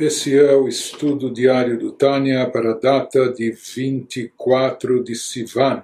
Esse 0.00 0.34
é 0.34 0.56
o 0.56 0.66
estudo 0.66 1.30
diário 1.30 1.78
do 1.78 1.92
Tânia 1.92 2.48
para 2.48 2.70
a 2.70 2.74
data 2.74 3.30
de 3.30 3.50
24 3.50 5.04
de 5.04 5.14
Sivan. 5.14 5.82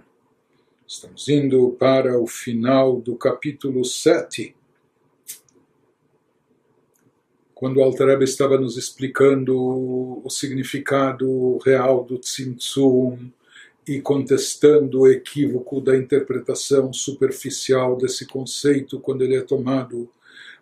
Estamos 0.88 1.28
indo 1.28 1.76
para 1.78 2.18
o 2.18 2.26
final 2.26 2.98
do 2.98 3.14
capítulo 3.14 3.84
7. 3.84 4.56
Quando 7.54 7.82
Altareba 7.82 8.24
estava 8.24 8.56
nos 8.56 8.78
explicando 8.78 9.54
o 9.54 10.30
significado 10.30 11.58
real 11.58 12.02
do 12.02 12.18
Tzimtzum 12.18 13.18
e 13.86 14.00
contestando 14.00 15.00
o 15.00 15.08
equívoco 15.08 15.78
da 15.78 15.94
interpretação 15.94 16.90
superficial 16.90 17.98
desse 17.98 18.24
conceito 18.24 18.98
quando 18.98 19.20
ele 19.20 19.36
é 19.36 19.42
tomado 19.42 20.08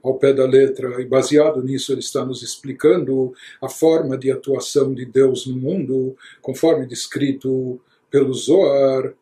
ao 0.05 0.19
pé 0.19 0.35
da 0.35 0.45
letra, 0.45 1.01
e 1.01 1.07
baseado 1.07 1.63
nisso 1.63 1.91
ele 1.91 2.01
está 2.01 2.23
nos 2.27 2.43
explicando 2.43 3.33
a 3.61 3.71
forma 3.71 4.19
de 4.19 4.31
atuação 4.31 4.93
de 4.93 5.07
Deus 5.07 5.47
no 5.47 5.57
mundo, 5.57 6.15
conforme 6.43 6.87
descrito 6.87 7.81
pelo 8.11 8.35
Zohar, 8.35 9.15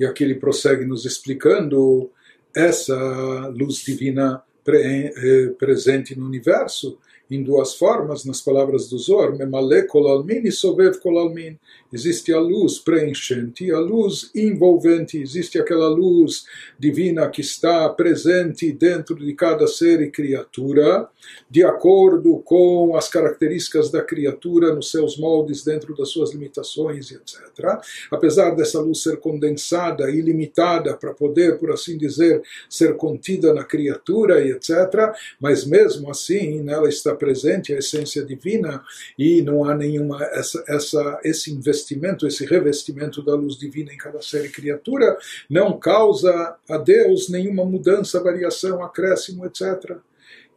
e 0.00 0.06
aqui 0.06 0.24
ele 0.24 0.36
prossegue 0.36 0.86
nos 0.86 1.04
explicando 1.04 2.10
essa 2.54 3.48
luz 3.48 3.76
divina 3.76 4.42
eh, 4.66 5.54
presente 5.58 6.18
no 6.18 6.24
universo, 6.24 6.98
em 7.34 7.42
duas 7.42 7.74
formas, 7.74 8.24
nas 8.24 8.40
palavras 8.40 8.88
do 8.88 8.98
Zohar, 8.98 9.36
Memale 9.36 9.82
kolalmin 9.84 10.42
e 10.44 10.52
Sovev 10.52 10.98
kolalmin. 10.98 11.58
Existe 11.92 12.32
a 12.32 12.38
luz 12.38 12.78
preenchente, 12.78 13.70
a 13.70 13.78
luz 13.78 14.30
envolvente, 14.34 15.18
existe 15.18 15.58
aquela 15.58 15.88
luz 15.88 16.44
divina 16.78 17.28
que 17.28 17.40
está 17.40 17.88
presente 17.88 18.72
dentro 18.72 19.14
de 19.14 19.34
cada 19.34 19.66
ser 19.66 20.00
e 20.00 20.10
criatura, 20.10 21.08
de 21.50 21.62
acordo 21.62 22.38
com 22.44 22.96
as 22.96 23.08
características 23.08 23.90
da 23.90 24.02
criatura, 24.02 24.74
nos 24.74 24.90
seus 24.90 25.18
moldes, 25.18 25.62
dentro 25.62 25.94
das 25.94 26.08
suas 26.08 26.32
limitações, 26.32 27.10
etc. 27.10 27.78
Apesar 28.10 28.50
dessa 28.56 28.80
luz 28.80 29.02
ser 29.02 29.18
condensada 29.18 30.10
e 30.10 30.20
limitada 30.20 30.96
para 30.96 31.12
poder, 31.12 31.58
por 31.58 31.70
assim 31.70 31.96
dizer, 31.96 32.42
ser 32.68 32.96
contida 32.96 33.52
na 33.52 33.64
criatura, 33.64 34.40
e 34.40 34.50
etc., 34.50 35.12
mas 35.40 35.64
mesmo 35.64 36.10
assim 36.10 36.60
nela 36.60 36.88
está 36.88 37.14
presente 37.22 37.72
a 37.72 37.78
essência 37.78 38.24
divina 38.24 38.82
e 39.16 39.42
não 39.42 39.64
há 39.64 39.76
nenhuma 39.76 40.20
essa, 40.32 40.64
essa, 40.66 41.20
esse 41.22 41.52
investimento, 41.52 42.26
esse 42.26 42.44
revestimento 42.44 43.22
da 43.22 43.36
luz 43.36 43.56
divina 43.56 43.92
em 43.92 43.96
cada 43.96 44.20
ser 44.20 44.44
e 44.44 44.48
criatura, 44.48 45.16
não 45.48 45.78
causa 45.78 46.56
a 46.68 46.78
Deus 46.78 47.28
nenhuma 47.28 47.64
mudança, 47.64 48.20
variação, 48.20 48.82
acréscimo, 48.82 49.46
etc. 49.46 49.98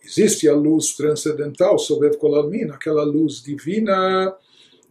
Existe 0.04 0.50
a 0.50 0.56
luz 0.56 0.96
transcendental, 0.96 1.78
Sobev 1.78 2.16
Kolalmin, 2.18 2.72
aquela 2.72 3.04
luz 3.04 3.44
divina 3.44 4.36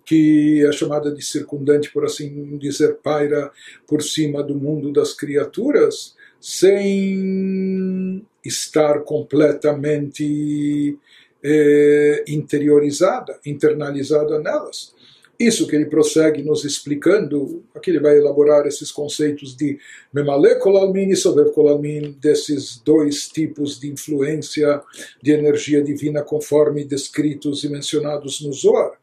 que 0.05 0.65
é 0.65 0.71
chamada 0.71 1.11
de 1.11 1.25
circundante, 1.25 1.91
por 1.91 2.05
assim 2.05 2.57
dizer, 2.59 2.99
paira 3.03 3.51
por 3.85 4.01
cima 4.01 4.45
do 4.45 4.55
mundo 4.55 4.93
das 4.93 5.13
criaturas, 5.13 6.15
sem 6.39 8.23
estar 8.45 9.01
completamente 9.01 10.99
eh, 11.44 12.24
interiorizada, 12.28 13.40
internalizada 13.46 14.40
nelas. 14.40 14.94
Isso 15.40 15.68
que 15.68 15.76
ele 15.76 15.86
prossegue 15.86 16.44
nos 16.44 16.66
explicando, 16.66 17.64
aqui 17.74 17.92
ele 17.92 18.02
vai 18.02 18.18
elaborar 18.18 18.68
esses 18.68 18.92
conceitos 18.92 19.56
de 19.56 19.80
Memale 20.14 20.56
Kolalmin 20.60 21.12
e 21.12 21.16
Sovev 21.16 21.52
Kolalmin, 21.52 22.18
desses 22.20 22.82
dois 22.84 23.30
tipos 23.30 23.80
de 23.80 23.90
influência 23.90 24.82
de 25.24 25.32
energia 25.32 25.82
divina 25.82 26.24
conforme 26.24 26.84
descritos 26.84 27.64
e 27.64 27.70
mencionados 27.70 28.42
no 28.42 28.52
Zohar. 28.52 29.00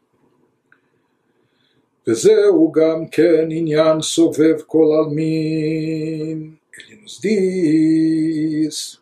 וזהו 2.07 2.71
גם 2.71 3.07
כן 3.07 3.47
עניין 3.51 4.01
סובב 4.01 4.61
כל 4.67 4.87
עלמין. 4.99 6.51
Ele 6.77 6.95
nos 7.03 7.19
diz 7.19 8.99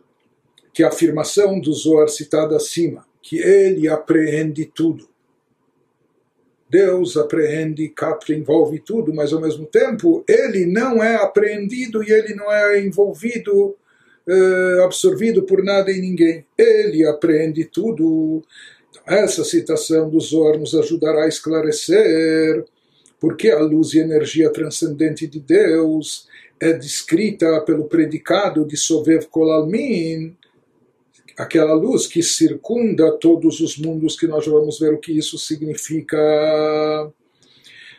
que 0.74 0.82
a 0.82 0.88
afirmação 0.88 1.60
do 1.60 1.74
Zohar 1.74 2.08
citada 2.08 2.56
acima, 2.56 3.06
que 3.23 3.39
ele 3.39 3.89
apreende 3.89 4.65
tudo. 4.65 5.09
Deus 6.69 7.17
apreende, 7.17 7.89
capta, 7.89 8.33
envolve 8.33 8.79
tudo, 8.79 9.13
mas 9.13 9.33
ao 9.33 9.41
mesmo 9.41 9.67
tempo 9.67 10.25
ele 10.29 10.67
não 10.67 11.03
é 11.03 11.17
apreendido 11.17 12.03
e 12.03 12.13
ele 12.13 12.33
não 12.35 12.51
é 12.51 12.81
envolvido, 12.81 13.77
eh, 14.27 14.83
absorvido 14.85 15.43
por 15.43 15.65
nada 15.65 15.91
e 15.91 16.01
ninguém. 16.01 16.47
Ele 16.57 17.05
apreende 17.05 17.65
tudo. 17.65 18.45
Então, 18.89 19.03
essa 19.07 19.43
citação 19.43 20.09
do 20.09 20.21
Zohar 20.21 20.57
ajudará 20.57 21.25
a 21.25 21.29
esclarecer 21.29 22.65
porque 23.21 23.51
a 23.51 23.59
luz 23.61 23.93
e 23.93 23.99
energia 23.99 24.51
transcendente 24.51 25.27
de 25.27 25.39
Deus 25.39 26.27
é 26.59 26.73
descrita 26.73 27.61
pelo 27.61 27.85
predicado 27.85 28.65
de 28.65 28.77
Sovev 28.77 29.27
Kolalmin, 29.27 30.37
aquela 31.41 31.73
luz 31.73 32.07
que 32.07 32.23
circunda 32.23 33.13
todos 33.13 33.61
os 33.61 33.79
mundos, 33.79 34.15
que 34.15 34.27
nós 34.27 34.47
vamos 34.47 34.79
ver 34.79 34.93
o 34.93 34.99
que 34.99 35.17
isso 35.17 35.39
significa. 35.39 36.19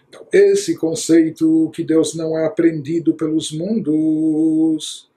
Então, 0.07 0.27
esse 0.31 0.77
conceito 0.77 1.71
que 1.73 1.83
Deus 1.83 2.13
não 2.13 2.37
é 2.37 2.45
aprendido 2.45 3.15
pelos 3.15 3.51
mundos, 3.51 5.09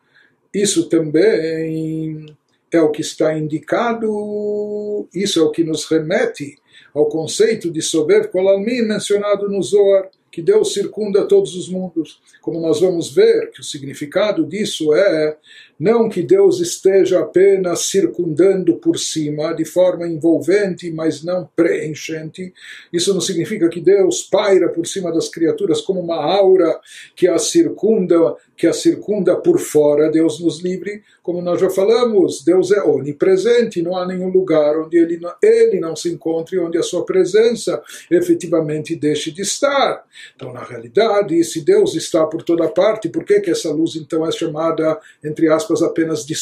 isso 0.54 0.88
também 0.88 2.24
é 2.72 2.80
o 2.80 2.90
que 2.90 3.02
está 3.02 3.36
indicado, 3.36 5.06
isso 5.14 5.38
é 5.38 5.42
o 5.42 5.50
que 5.50 5.62
nos 5.62 5.84
remete 5.84 6.56
ao 6.94 7.08
conceito 7.10 7.70
de 7.70 7.82
Sobev 7.82 8.28
Kolalmin 8.28 8.82
mencionado 8.82 9.50
no 9.50 9.62
Zohar, 9.62 10.08
que 10.34 10.42
Deus 10.42 10.74
circunda 10.74 11.28
todos 11.28 11.54
os 11.54 11.68
mundos. 11.68 12.20
Como 12.42 12.60
nós 12.60 12.80
vamos 12.80 13.14
ver, 13.14 13.52
que 13.52 13.60
o 13.60 13.64
significado 13.64 14.44
disso 14.44 14.92
é 14.92 15.36
não 15.78 16.08
que 16.08 16.22
Deus 16.22 16.60
esteja 16.60 17.20
apenas 17.20 17.82
circundando 17.82 18.74
por 18.76 18.98
cima, 18.98 19.52
de 19.54 19.64
forma 19.64 20.08
envolvente, 20.08 20.90
mas 20.90 21.22
não 21.22 21.48
preenchente. 21.54 22.52
Isso 22.92 23.14
não 23.14 23.20
significa 23.20 23.68
que 23.68 23.80
Deus 23.80 24.22
paira 24.22 24.68
por 24.68 24.88
cima 24.88 25.12
das 25.12 25.28
criaturas 25.28 25.80
como 25.80 26.00
uma 26.00 26.16
aura 26.16 26.80
que 27.14 27.28
a 27.28 27.38
circunda, 27.38 28.34
que 28.56 28.66
a 28.66 28.72
circunda 28.72 29.36
por 29.36 29.58
fora. 29.58 30.10
Deus 30.10 30.40
nos 30.40 30.62
livre, 30.62 31.02
como 31.22 31.42
nós 31.42 31.60
já 31.60 31.70
falamos, 31.70 32.42
Deus 32.44 32.70
é 32.70 32.82
onipresente, 32.82 33.82
não 33.82 33.96
há 33.96 34.06
nenhum 34.06 34.28
lugar 34.28 34.78
onde 34.78 34.96
ele 34.96 35.18
não, 35.18 35.32
ele 35.42 35.80
não 35.80 35.96
se 35.96 36.12
encontre, 36.12 36.58
onde 36.58 36.78
a 36.78 36.82
sua 36.82 37.04
presença 37.04 37.82
efetivamente 38.10 38.94
deixe 38.94 39.30
de 39.30 39.42
estar. 39.42 40.04
Então, 40.36 40.52
na 40.52 40.62
realidade, 40.62 41.42
se 41.44 41.60
Deus 41.60 41.94
está 41.94 42.26
por 42.26 42.42
toda 42.42 42.68
parte, 42.68 43.08
por 43.08 43.24
que, 43.24 43.40
que 43.40 43.50
essa 43.50 43.70
luz 43.70 43.96
então 43.96 44.26
é 44.26 44.32
chamada, 44.32 44.98
entre 45.22 45.48
aspas, 45.48 45.82
apenas 45.82 46.24
de 46.24 46.34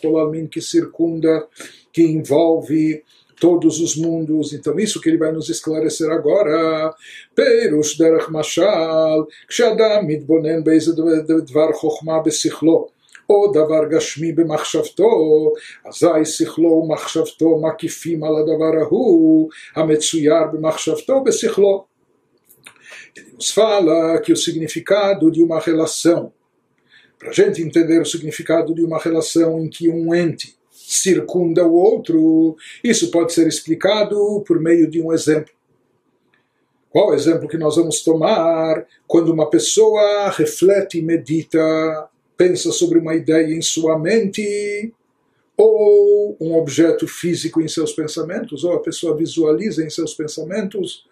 Kolalmin, 0.00 0.46
que 0.46 0.60
circunda, 0.60 1.46
que 1.92 2.02
envolve 2.02 3.02
todos 3.39 3.79
os 3.81 3.95
mundos. 3.95 4.53
Então, 4.53 4.79
isso 4.79 5.01
que 5.01 5.09
ele 5.09 5.17
vai 5.17 5.31
nos 5.31 5.49
esclarecer 5.49 6.09
agora. 6.09 6.93
Perush 7.35 7.97
derech 7.97 8.31
mashal, 8.31 9.27
כשאדם 9.47 10.07
מתבונן 10.07 10.63
באיזה 10.63 10.91
דבר 11.25 11.71
חוכמה 11.73 12.19
בשכלו. 12.19 12.87
או 13.29 13.51
דבר 13.51 13.89
גשמי 13.89 14.31
במחשבתו, 14.31 15.09
אזי 15.85 16.25
שכלו 16.25 16.69
ומחשבתו 16.69 17.61
מקיפים 17.61 18.23
על 18.23 18.35
הדבר 18.35 18.79
ההוא 18.81 19.49
המצויר 19.75 20.43
במחשבתו 20.53 21.23
בשכלו. 21.23 21.85
Ele 23.15 23.33
nos 23.37 23.51
fala 23.51 24.19
que 24.21 24.33
o 24.33 24.37
significado 24.37 25.29
de 25.29 25.43
uma 25.43 25.59
relação 25.59 26.33
para 27.19 27.29
a 27.29 27.33
gente 27.33 27.61
entender 27.61 28.01
o 28.01 28.05
significado 28.05 28.73
de 28.73 28.83
uma 28.83 28.97
relação 28.97 29.59
em 29.59 29.69
que 29.69 29.87
um 29.87 30.15
ente 30.15 30.56
circunda 30.88 31.66
o 31.66 31.74
outro, 31.74 32.56
isso 32.82 33.10
pode 33.10 33.34
ser 33.34 33.46
explicado 33.46 34.42
por 34.46 34.58
meio 34.58 34.90
de 34.90 35.02
um 35.02 35.12
exemplo. 35.12 35.52
Qual 36.88 37.10
o 37.10 37.14
exemplo 37.14 37.46
que 37.46 37.58
nós 37.58 37.76
vamos 37.76 38.00
tomar 38.00 38.86
quando 39.06 39.30
uma 39.30 39.50
pessoa 39.50 40.30
reflete, 40.30 41.02
medita, 41.02 42.08
pensa 42.38 42.72
sobre 42.72 42.98
uma 42.98 43.14
ideia 43.14 43.52
em 43.54 43.60
sua 43.60 43.98
mente, 43.98 44.94
ou 45.54 46.36
um 46.40 46.56
objeto 46.56 47.06
físico 47.06 47.60
em 47.60 47.68
seus 47.68 47.92
pensamentos, 47.92 48.64
ou 48.64 48.72
a 48.72 48.80
pessoa 48.80 49.14
visualiza 49.14 49.84
em 49.84 49.90
seus 49.90 50.14
pensamentos 50.14 51.06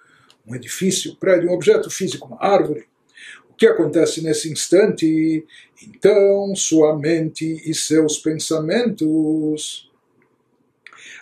um 0.46 0.55
edifício, 0.55 1.12
um 1.12 1.17
prédio, 1.17 1.50
um 1.50 1.52
objeto 1.52 1.90
físico, 1.90 2.28
uma 2.28 2.43
árvore 2.43 2.87
que 3.56 3.67
acontece 3.67 4.23
nesse 4.23 4.50
instante? 4.50 5.44
Então, 5.87 6.55
sua 6.55 6.97
mente 6.97 7.62
e 7.69 7.75
seus 7.75 8.19
pensamentos 8.19 9.91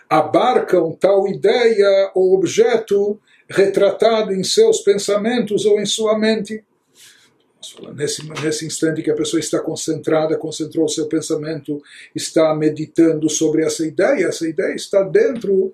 abarcam 0.09 0.91
tal 0.91 1.27
ideia 1.27 2.11
ou 2.13 2.35
objeto 2.35 3.19
retratado 3.49 4.33
em 4.33 4.43
seus 4.43 4.79
pensamentos 4.81 5.65
ou 5.65 5.79
em 5.79 5.85
sua 5.85 6.17
mente. 6.17 6.63
Nesse, 7.95 8.27
nesse 8.43 8.65
instante 8.65 9.01
que 9.01 9.09
a 9.09 9.15
pessoa 9.15 9.39
está 9.39 9.59
concentrada, 9.59 10.37
concentrou 10.37 10.87
seu 10.87 11.07
pensamento, 11.07 11.81
está 12.13 12.53
meditando 12.53 13.27
sobre 13.27 13.63
essa 13.63 13.85
ideia, 13.85 14.27
essa 14.27 14.47
ideia 14.47 14.75
está 14.75 15.01
dentro 15.01 15.73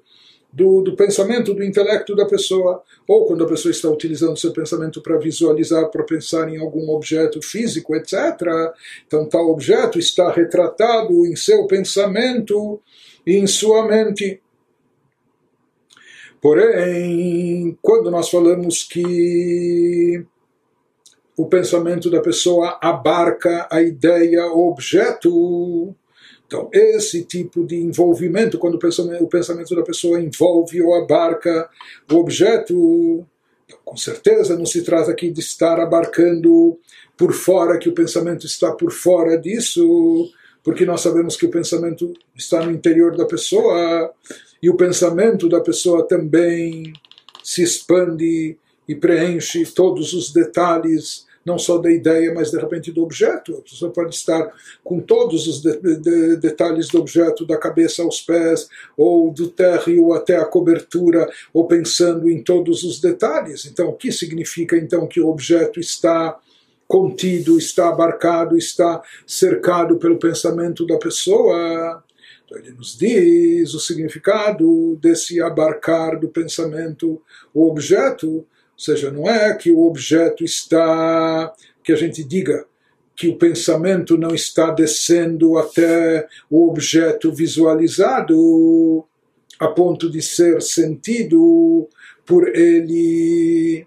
do, 0.52 0.82
do, 0.82 0.96
pensamento, 0.96 1.54
do 1.54 1.64
intelecto 1.64 2.16
da 2.16 2.26
pessoa, 2.26 2.84
ou 3.08 3.26
quando 3.26 3.44
a 3.44 3.48
pessoa 3.48 3.72
está 3.72 3.90
utilizando 3.90 4.38
seu 4.38 4.52
pensamento 4.52 5.02
para 5.02 5.18
visualizar, 5.18 5.90
para 5.90 6.04
pensar 6.04 6.50
em 6.50 6.58
algum 6.58 6.90
objeto 6.90 7.42
físico, 7.42 7.96
etc. 7.96 8.14
Então, 9.08 9.28
tal 9.28 9.50
objeto 9.50 9.98
está 9.98 10.32
retratado 10.32 11.26
em 11.26 11.36
seu 11.36 11.66
pensamento 11.68 12.82
e 13.26 13.38
em 13.38 13.48
sua 13.48 13.88
mente. 13.88 14.42
Porém, 16.42 17.78
quando 17.82 18.10
nós 18.10 18.30
falamos 18.30 18.84
que 18.84 20.26
o 21.38 21.46
pensamento 21.46 22.10
da 22.10 22.20
pessoa 22.20 22.78
abarca 22.82 23.68
a 23.72 23.82
ideia, 23.82 24.48
o 24.48 24.70
objeto, 24.70 25.96
então, 26.52 26.70
esse 26.74 27.24
tipo 27.24 27.66
de 27.66 27.78
envolvimento, 27.78 28.60
quando 28.60 28.76
o 28.76 29.28
pensamento, 29.30 29.74
da 29.74 29.84
pessoa 29.84 30.20
envolve 30.20 30.82
ou 30.82 30.94
abarca 30.94 31.70
o 32.12 32.16
objeto, 32.16 33.26
então, 33.66 33.80
com 33.86 33.96
certeza 33.96 34.58
não 34.58 34.66
se 34.66 34.82
trata 34.82 35.12
aqui 35.12 35.32
de 35.32 35.40
estar 35.40 35.80
abarcando 35.80 36.78
por 37.16 37.32
fora, 37.32 37.80
que 37.80 37.88
o 37.88 37.94
pensamento 37.94 38.46
está 38.46 38.70
por 38.74 38.92
fora 38.92 39.38
disso, 39.38 40.30
porque 40.62 40.86
nós 40.86 41.00
sabemos 41.00 41.38
que 41.38 41.46
o 41.46 41.50
pensamento 41.50 42.12
está 42.36 42.66
no 42.66 42.72
interior 42.72 43.16
da 43.16 43.26
pessoa 43.26 44.12
e 44.62 44.70
o 44.70 44.76
pensamento 44.76 45.48
da 45.48 45.62
pessoa 45.62 46.06
também 46.06 46.92
se 47.42 47.64
expande 47.64 48.58
e 48.90 48.94
preenche 48.94 49.64
todos 49.68 50.12
os 50.12 50.34
detalhes 50.34 51.26
não 51.46 51.58
só 51.58 51.78
da 51.78 51.92
ideia, 51.92 52.34
mas 52.34 52.52
de 52.52 52.58
repente 52.58 52.92
do 52.92 53.04
objeto. 53.04 53.58
A 53.58 53.62
pessoa 53.62 53.92
pode 53.92 54.16
estar 54.16 54.52
com 54.84 55.00
todos 55.00 55.48
os 55.48 55.62
de, 55.62 55.76
de, 55.98 56.36
detalhes 56.38 56.88
do 56.88 57.00
objeto, 57.00 57.46
da 57.46 57.58
cabeça 57.58 58.04
aos 58.04 58.22
pés, 58.22 58.70
ou 58.96 59.32
do 59.32 59.50
térreo 59.50 60.14
até 60.14 60.38
a 60.38 60.46
cobertura, 60.46 61.30
ou 61.54 61.68
pensando 61.68 62.30
em 62.30 62.42
todos 62.44 62.84
os 62.84 63.00
detalhes. 63.00 63.66
Então, 63.66 63.90
o 63.90 63.94
que 63.94 64.12
significa 64.12 64.78
então 64.78 65.08
que 65.08 65.20
o 65.20 65.28
objeto 65.28 65.80
está 65.80 66.38
contido, 66.88 67.58
está 67.58 67.90
abarcado, 67.90 68.58
está 68.58 69.02
cercado 69.26 69.98
pelo 69.98 70.20
pensamento 70.20 70.86
da 70.86 70.98
pessoa? 70.98 72.04
Então, 72.46 72.58
ele 72.58 72.72
nos 72.72 72.98
diz 72.98 73.74
o 73.74 73.80
significado 73.80 74.96
desse 74.98 75.42
abarcar 75.42 76.20
do 76.20 76.28
pensamento 76.28 77.22
o 77.54 77.68
objeto 77.68 78.46
ou 78.81 78.81
seja, 78.81 79.11
não 79.11 79.29
é 79.29 79.55
que 79.55 79.71
o 79.71 79.87
objeto 79.87 80.45
está, 80.45 81.53
que 81.83 81.93
a 81.93 81.97
gente 81.97 82.23
diga 82.23 82.67
que 83.17 83.27
o 83.27 83.39
pensamento 83.39 84.19
não 84.19 84.35
está 84.35 84.71
descendo 84.71 85.57
até 85.57 86.29
o 86.51 86.69
objeto 86.69 87.33
visualizado 87.33 89.03
a 89.59 89.69
ponto 89.69 90.11
de 90.11 90.21
ser 90.21 90.61
sentido 90.61 91.89
por 92.27 92.55
ele. 92.55 93.87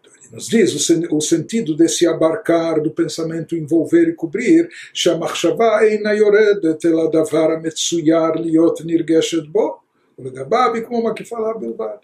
Então, 0.00 0.12
ele 0.16 0.28
nos 0.32 0.48
diz 0.48 0.90
o, 0.90 1.16
o 1.16 1.20
sentido 1.20 1.76
desse 1.76 2.06
abarcar 2.06 2.80
do 2.80 2.90
pensamento 2.90 3.54
envolver 3.54 4.08
e 4.08 4.14
cobrir, 4.14 4.68
שהמחשבה 4.94 5.80
אינה 5.80 6.14
יורדת 6.14 6.86
אל 6.86 7.00
הדבר 7.00 7.52
המצויר 7.52 8.30
להיות 8.40 8.80
נרגשת 8.84 9.46
בו, 9.46 9.76
ולגביו 10.18 10.74
היא 10.74 10.82
כמו 10.82 11.04
מקיפה 11.04 11.36
בלבד 11.60 11.96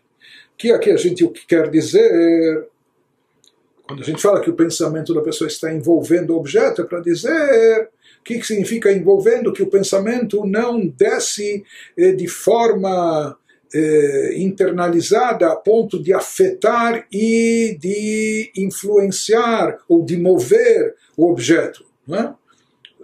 que 0.57 0.71
aqui 0.71 0.91
a 0.91 0.97
gente 0.97 1.23
o 1.23 1.31
que 1.31 1.45
quer 1.45 1.69
dizer 1.69 2.67
quando 3.83 4.01
a 4.01 4.05
gente 4.05 4.21
fala 4.21 4.41
que 4.41 4.49
o 4.49 4.55
pensamento 4.55 5.13
da 5.13 5.21
pessoa 5.21 5.47
está 5.47 5.71
envolvendo 5.71 6.31
o 6.31 6.37
objeto 6.37 6.81
é 6.81 6.85
para 6.85 7.01
dizer 7.01 7.89
o 8.19 8.23
que, 8.23 8.39
que 8.39 8.47
significa 8.47 8.91
envolvendo 8.91 9.53
que 9.53 9.61
o 9.61 9.69
pensamento 9.69 10.45
não 10.45 10.87
desce 10.87 11.63
eh, 11.95 12.11
de 12.13 12.27
forma 12.27 13.37
internalizada 14.35 15.51
a 15.51 15.55
ponto 15.55 16.01
de 16.01 16.13
afetar 16.13 17.05
e 17.11 17.77
de 17.79 18.51
influenciar 18.55 19.77
ou 19.89 20.03
de 20.03 20.17
mover 20.17 20.95
o 21.17 21.29
objeto, 21.29 21.85
é? 22.09 22.29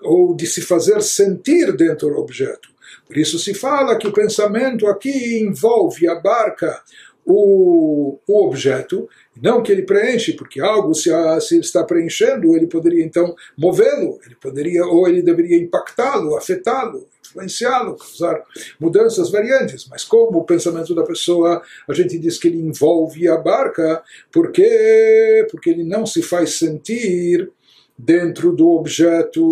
ou 0.01 0.35
de 0.35 0.47
se 0.47 0.61
fazer 0.61 1.01
sentir 1.01 1.75
dentro 1.75 2.09
do 2.09 2.17
objeto. 2.17 2.69
Por 3.05 3.17
isso 3.17 3.37
se 3.37 3.53
fala 3.53 3.97
que 3.97 4.07
o 4.07 4.13
pensamento 4.13 4.87
aqui 4.87 5.39
envolve, 5.39 6.07
abarca 6.07 6.81
o, 7.26 8.20
o 8.26 8.46
objeto, 8.46 9.08
não 9.42 9.60
que 9.60 9.72
ele 9.72 9.82
preenche, 9.82 10.32
porque 10.34 10.60
algo 10.60 10.94
se, 10.94 11.10
se 11.40 11.56
ele 11.56 11.64
está 11.64 11.82
preenchendo, 11.82 12.56
ele 12.56 12.68
poderia 12.68 13.04
então 13.04 13.34
movê-lo, 13.58 14.20
ele 14.24 14.36
poderia 14.36 14.86
ou 14.86 15.08
ele 15.08 15.22
deveria 15.22 15.58
impactá-lo, 15.58 16.36
afetá-lo, 16.36 17.08
influenciá-lo, 17.20 17.96
causar 17.96 18.40
mudanças 18.78 19.28
variantes. 19.30 19.88
Mas 19.90 20.04
como 20.04 20.38
o 20.38 20.44
pensamento 20.44 20.94
da 20.94 21.02
pessoa, 21.02 21.60
a 21.88 21.92
gente 21.92 22.16
diz 22.16 22.38
que 22.38 22.46
ele 22.46 22.60
envolve 22.60 23.26
a 23.28 23.36
barca, 23.36 24.02
porque 24.30 25.46
porque 25.50 25.70
ele 25.70 25.82
não 25.82 26.06
se 26.06 26.22
faz 26.22 26.58
sentir 26.58 27.50
dentro 27.98 28.54
do 28.54 28.70
objeto. 28.70 29.42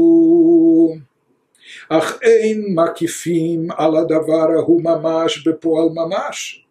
אך 1.88 2.18
אין 2.22 2.74
מקיפים 2.74 3.68
על 3.76 3.96
הדבר 3.96 4.46
ההוא 4.58 4.82
ממש 4.82 5.48
בפועל 5.48 5.88
ממש. 5.94 6.64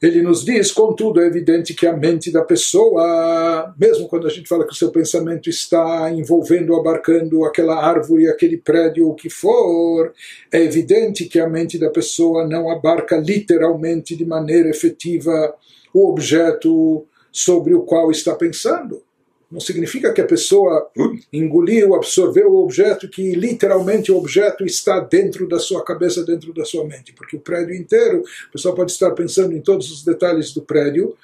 ele 0.00 0.22
nos 0.22 0.44
diz, 0.44 0.72
contudo, 0.72 1.20
é 1.20 1.26
evidente 1.26 1.74
que 1.74 1.86
a 1.86 1.94
mente 1.94 2.32
da 2.32 2.42
pessoa, 2.42 3.74
mesmo 3.78 4.08
quando 4.08 4.26
a 4.26 4.30
gente 4.30 4.48
fala 4.48 4.66
que 4.66 4.72
o 4.72 4.76
seu 4.76 4.90
pensamento 4.90 5.50
está 5.50 6.10
envolvendo, 6.10 6.74
abarcando 6.74 7.44
aquela 7.44 7.84
árvore, 7.84 8.26
aquele 8.26 8.56
prédio, 8.56 9.08
o 9.08 9.14
que 9.14 9.28
for, 9.28 10.14
é 10.50 10.62
evidente 10.62 11.26
que 11.26 11.38
a 11.38 11.46
mente 11.46 11.78
da 11.78 11.90
pessoa 11.90 12.46
não 12.46 12.70
abarca 12.70 13.18
literalmente, 13.18 14.16
de 14.16 14.24
maneira 14.24 14.70
efetiva, 14.70 15.54
o 15.92 16.08
objeto 16.08 17.06
sobre 17.30 17.74
o 17.74 17.82
qual 17.82 18.10
está 18.10 18.34
pensando 18.34 19.02
não 19.50 19.58
significa 19.58 20.12
que 20.12 20.20
a 20.20 20.26
pessoa 20.26 20.90
engoliu, 21.32 21.94
absorveu 21.94 22.52
o 22.52 22.62
objeto, 22.62 23.08
que 23.08 23.34
literalmente 23.34 24.12
o 24.12 24.16
objeto 24.16 24.64
está 24.64 25.00
dentro 25.00 25.48
da 25.48 25.58
sua 25.58 25.84
cabeça, 25.84 26.24
dentro 26.24 26.52
da 26.54 26.64
sua 26.64 26.86
mente. 26.86 27.12
Porque 27.12 27.36
o 27.36 27.40
prédio 27.40 27.74
inteiro, 27.74 28.22
a 28.48 28.52
pessoa 28.52 28.74
pode 28.74 28.92
estar 28.92 29.10
pensando 29.10 29.52
em 29.54 29.60
todos 29.60 29.90
os 29.90 30.04
detalhes 30.04 30.52
do 30.54 30.62
prédio, 30.62 31.16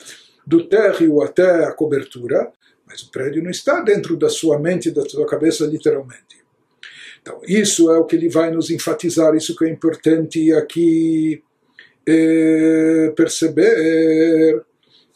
do 0.45 0.65
térreo 0.69 1.23
até 1.23 1.65
a 1.65 1.73
cobertura, 1.73 2.51
mas 2.87 3.03
o 3.03 3.11
prédio 3.11 3.43
não 3.43 3.51
está 3.51 3.81
dentro 3.81 4.17
da 4.17 4.29
sua 4.29 4.59
mente, 4.59 4.91
da 4.91 5.09
sua 5.09 5.27
cabeça, 5.27 5.65
literalmente. 5.65 6.37
Então, 7.23 7.41
isso 7.47 7.91
é 7.91 7.99
o 7.99 8.05
que 8.05 8.17
ele 8.17 8.29
vai 8.29 8.51
nos 8.51 8.71
enfatizar, 8.71 9.35
isso 9.35 9.57
que 9.57 9.65
é 9.65 9.69
importante 9.69 10.53
aqui 10.53 11.43
é, 12.07 13.13
perceber 13.17 14.65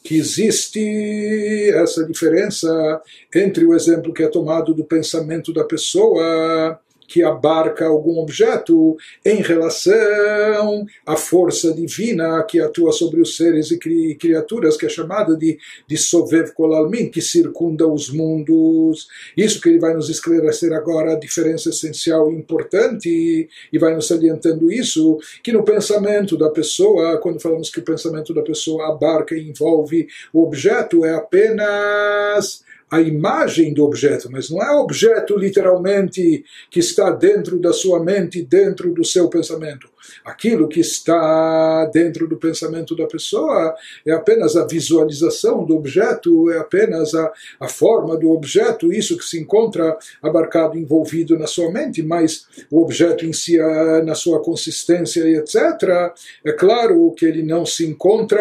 que 0.03 0.17
existe 0.17 1.71
essa 1.75 2.05
diferença 2.05 3.03
entre 3.35 3.65
o 3.65 3.75
exemplo 3.75 4.13
que 4.13 4.23
é 4.23 4.29
tomado 4.29 4.75
do 4.75 4.85
pensamento 4.85 5.53
da 5.53 5.65
pessoa 5.65 6.81
que 7.11 7.25
abarca 7.25 7.87
algum 7.87 8.21
objeto 8.21 8.97
em 9.27 9.43
relação 9.43 10.87
à 11.05 11.17
força 11.17 11.75
divina 11.75 12.41
que 12.45 12.61
atua 12.61 12.93
sobre 12.93 13.21
os 13.21 13.37
seres 13.37 13.73
e 13.73 14.15
criaturas, 14.15 14.77
que 14.77 14.87
é 14.87 14.89
chamada 14.89 15.37
de, 15.37 15.59
de 15.89 15.97
Sovev 15.97 16.53
Kolalmin, 16.53 17.11
que 17.11 17.21
circunda 17.21 17.85
os 17.85 18.11
mundos. 18.11 19.09
Isso 19.37 19.61
que 19.61 19.69
ele 19.69 19.81
vai 19.81 19.93
nos 19.93 20.09
esclarecer 20.09 20.73
agora, 20.73 21.15
a 21.15 21.19
diferença 21.19 21.71
essencial 21.71 22.31
e 22.31 22.37
importante, 22.37 23.49
e 23.73 23.79
vai 23.79 23.93
nos 23.93 24.07
salientando 24.07 24.71
isso, 24.71 25.19
que 25.43 25.53
no 25.53 25.65
pensamento 25.65 26.37
da 26.37 26.49
pessoa, 26.49 27.19
quando 27.19 27.41
falamos 27.41 27.71
que 27.71 27.81
o 27.81 27.85
pensamento 27.85 28.33
da 28.33 28.43
pessoa 28.43 28.89
abarca 28.89 29.35
e 29.35 29.49
envolve 29.49 30.07
o 30.33 30.45
objeto, 30.45 31.05
é 31.05 31.13
apenas 31.13 32.63
a 32.91 33.01
imagem 33.01 33.73
do 33.73 33.85
objeto, 33.85 34.29
mas 34.31 34.51
não 34.51 34.61
é 34.61 34.71
o 34.75 34.81
objeto 34.81 35.39
literalmente 35.39 36.45
que 36.69 36.81
está 36.81 37.11
dentro 37.11 37.59
da 37.59 37.73
sua 37.73 38.03
mente, 38.03 38.43
dentro 38.43 38.93
do 38.93 39.05
seu 39.05 39.29
pensamento. 39.29 39.89
Aquilo 40.25 40.69
que 40.69 40.81
está 40.81 41.85
dentro 41.93 42.27
do 42.27 42.37
pensamento 42.37 42.97
da 42.97 43.07
pessoa 43.07 43.75
é 44.05 44.13
apenas 44.13 44.57
a 44.57 44.67
visualização 44.67 45.65
do 45.65 45.77
objeto, 45.77 46.51
é 46.51 46.59
apenas 46.59 47.15
a, 47.15 47.33
a 47.61 47.69
forma 47.69 48.17
do 48.17 48.31
objeto, 48.31 48.93
isso 48.93 49.17
que 49.17 49.25
se 49.25 49.39
encontra 49.39 49.97
abarcado, 50.21 50.77
envolvido 50.77 51.39
na 51.39 51.47
sua 51.47 51.71
mente, 51.71 52.03
mas 52.03 52.47
o 52.71 52.83
objeto 52.83 53.25
em 53.25 53.33
si, 53.33 53.57
na 54.05 54.15
sua 54.15 54.43
consistência 54.43 55.21
e 55.25 55.37
etc., 55.37 56.13
é 56.45 56.53
claro 56.53 57.13
que 57.17 57.25
ele 57.25 57.43
não 57.43 57.65
se 57.65 57.87
encontra 57.87 58.41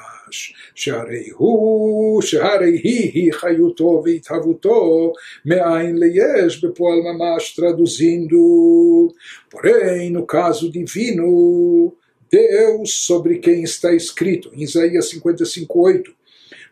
ממש, 0.30 0.54
שהרי 0.74 1.28
הוא, 1.34 2.22
שהרי 2.22 2.80
היא 2.84 3.10
היא 3.14 3.32
חיותו 3.32 4.02
והתהוותו 4.04 5.12
מאין 5.44 5.96
ליש 5.98 6.64
בפועל 6.64 6.98
ממש, 7.00 7.60
traduzindo. 7.60 9.14
Porém, 9.50 10.10
no 10.10 10.26
caso 10.26 10.70
divino, 10.70 11.92
Deus 12.30 12.90
sobre 13.06 13.38
quem 13.38 13.62
está 13.62 13.94
escrito, 13.94 14.50
em 14.54 14.62
Isaías 14.62 15.10
55:8, 15.10 16.12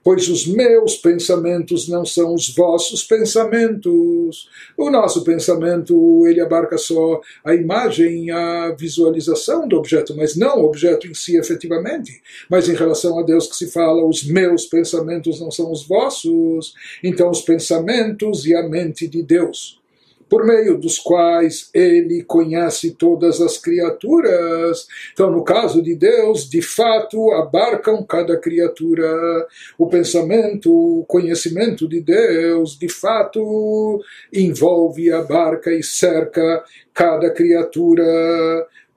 pois 0.04 0.30
os 0.30 0.48
meus 0.48 0.96
pensamentos 0.96 1.88
não 1.88 2.06
são 2.06 2.34
os 2.34 2.50
vossos 2.50 3.04
pensamentos. 3.04 4.50
O 4.78 4.90
nosso 4.90 5.24
pensamento, 5.24 6.26
ele 6.28 6.42
abarca 6.42 6.78
só 6.78 7.22
a 7.44 7.54
imagem, 7.54 8.32
a 8.32 8.76
visualização 8.78 9.68
do 9.68 9.78
objeto, 9.78 10.16
mas 10.16 10.36
não 10.36 10.60
o 10.60 10.66
objeto 10.66 11.08
em 11.08 11.14
si 11.14 11.38
efetivamente. 11.38 12.22
Mas 12.50 12.70
em 12.70 12.76
relação 12.76 13.20
a 13.20 13.24
Deus 13.24 13.48
que 13.48 13.56
se 13.56 13.72
fala, 13.72 14.06
os 14.06 14.24
meus 14.24 14.66
pensamentos 14.66 15.40
não 15.40 15.52
são 15.52 15.72
os 15.72 15.86
vossos. 15.88 16.74
Então 17.04 17.30
os 17.30 17.42
pensamentos 17.42 18.46
e 18.46 18.56
a 18.56 18.68
mente 18.68 19.08
de 19.08 19.22
Deus 19.24 19.80
por 20.30 20.46
meio 20.46 20.78
dos 20.78 21.00
quais 21.00 21.70
ele 21.74 22.24
conhece 22.24 22.92
todas 22.92 23.42
as 23.42 23.58
criaturas. 23.58 24.88
Então, 25.12 25.32
no 25.32 25.44
caso 25.44 25.82
de 25.82 25.96
Deus, 25.96 26.48
de 26.48 26.62
fato, 26.62 27.32
abarcam 27.32 28.04
cada 28.04 28.38
criatura. 28.38 29.10
O 29.78 29.88
pensamento, 29.88 30.72
o 30.72 31.06
conhecimento 31.06 31.88
de 31.88 32.00
Deus, 32.00 32.78
de 32.78 32.88
fato, 32.88 34.00
envolve, 34.32 35.12
abarca 35.12 35.72
e 35.74 35.82
cerca 35.82 36.64
cada 36.94 37.30
criatura 37.32 38.04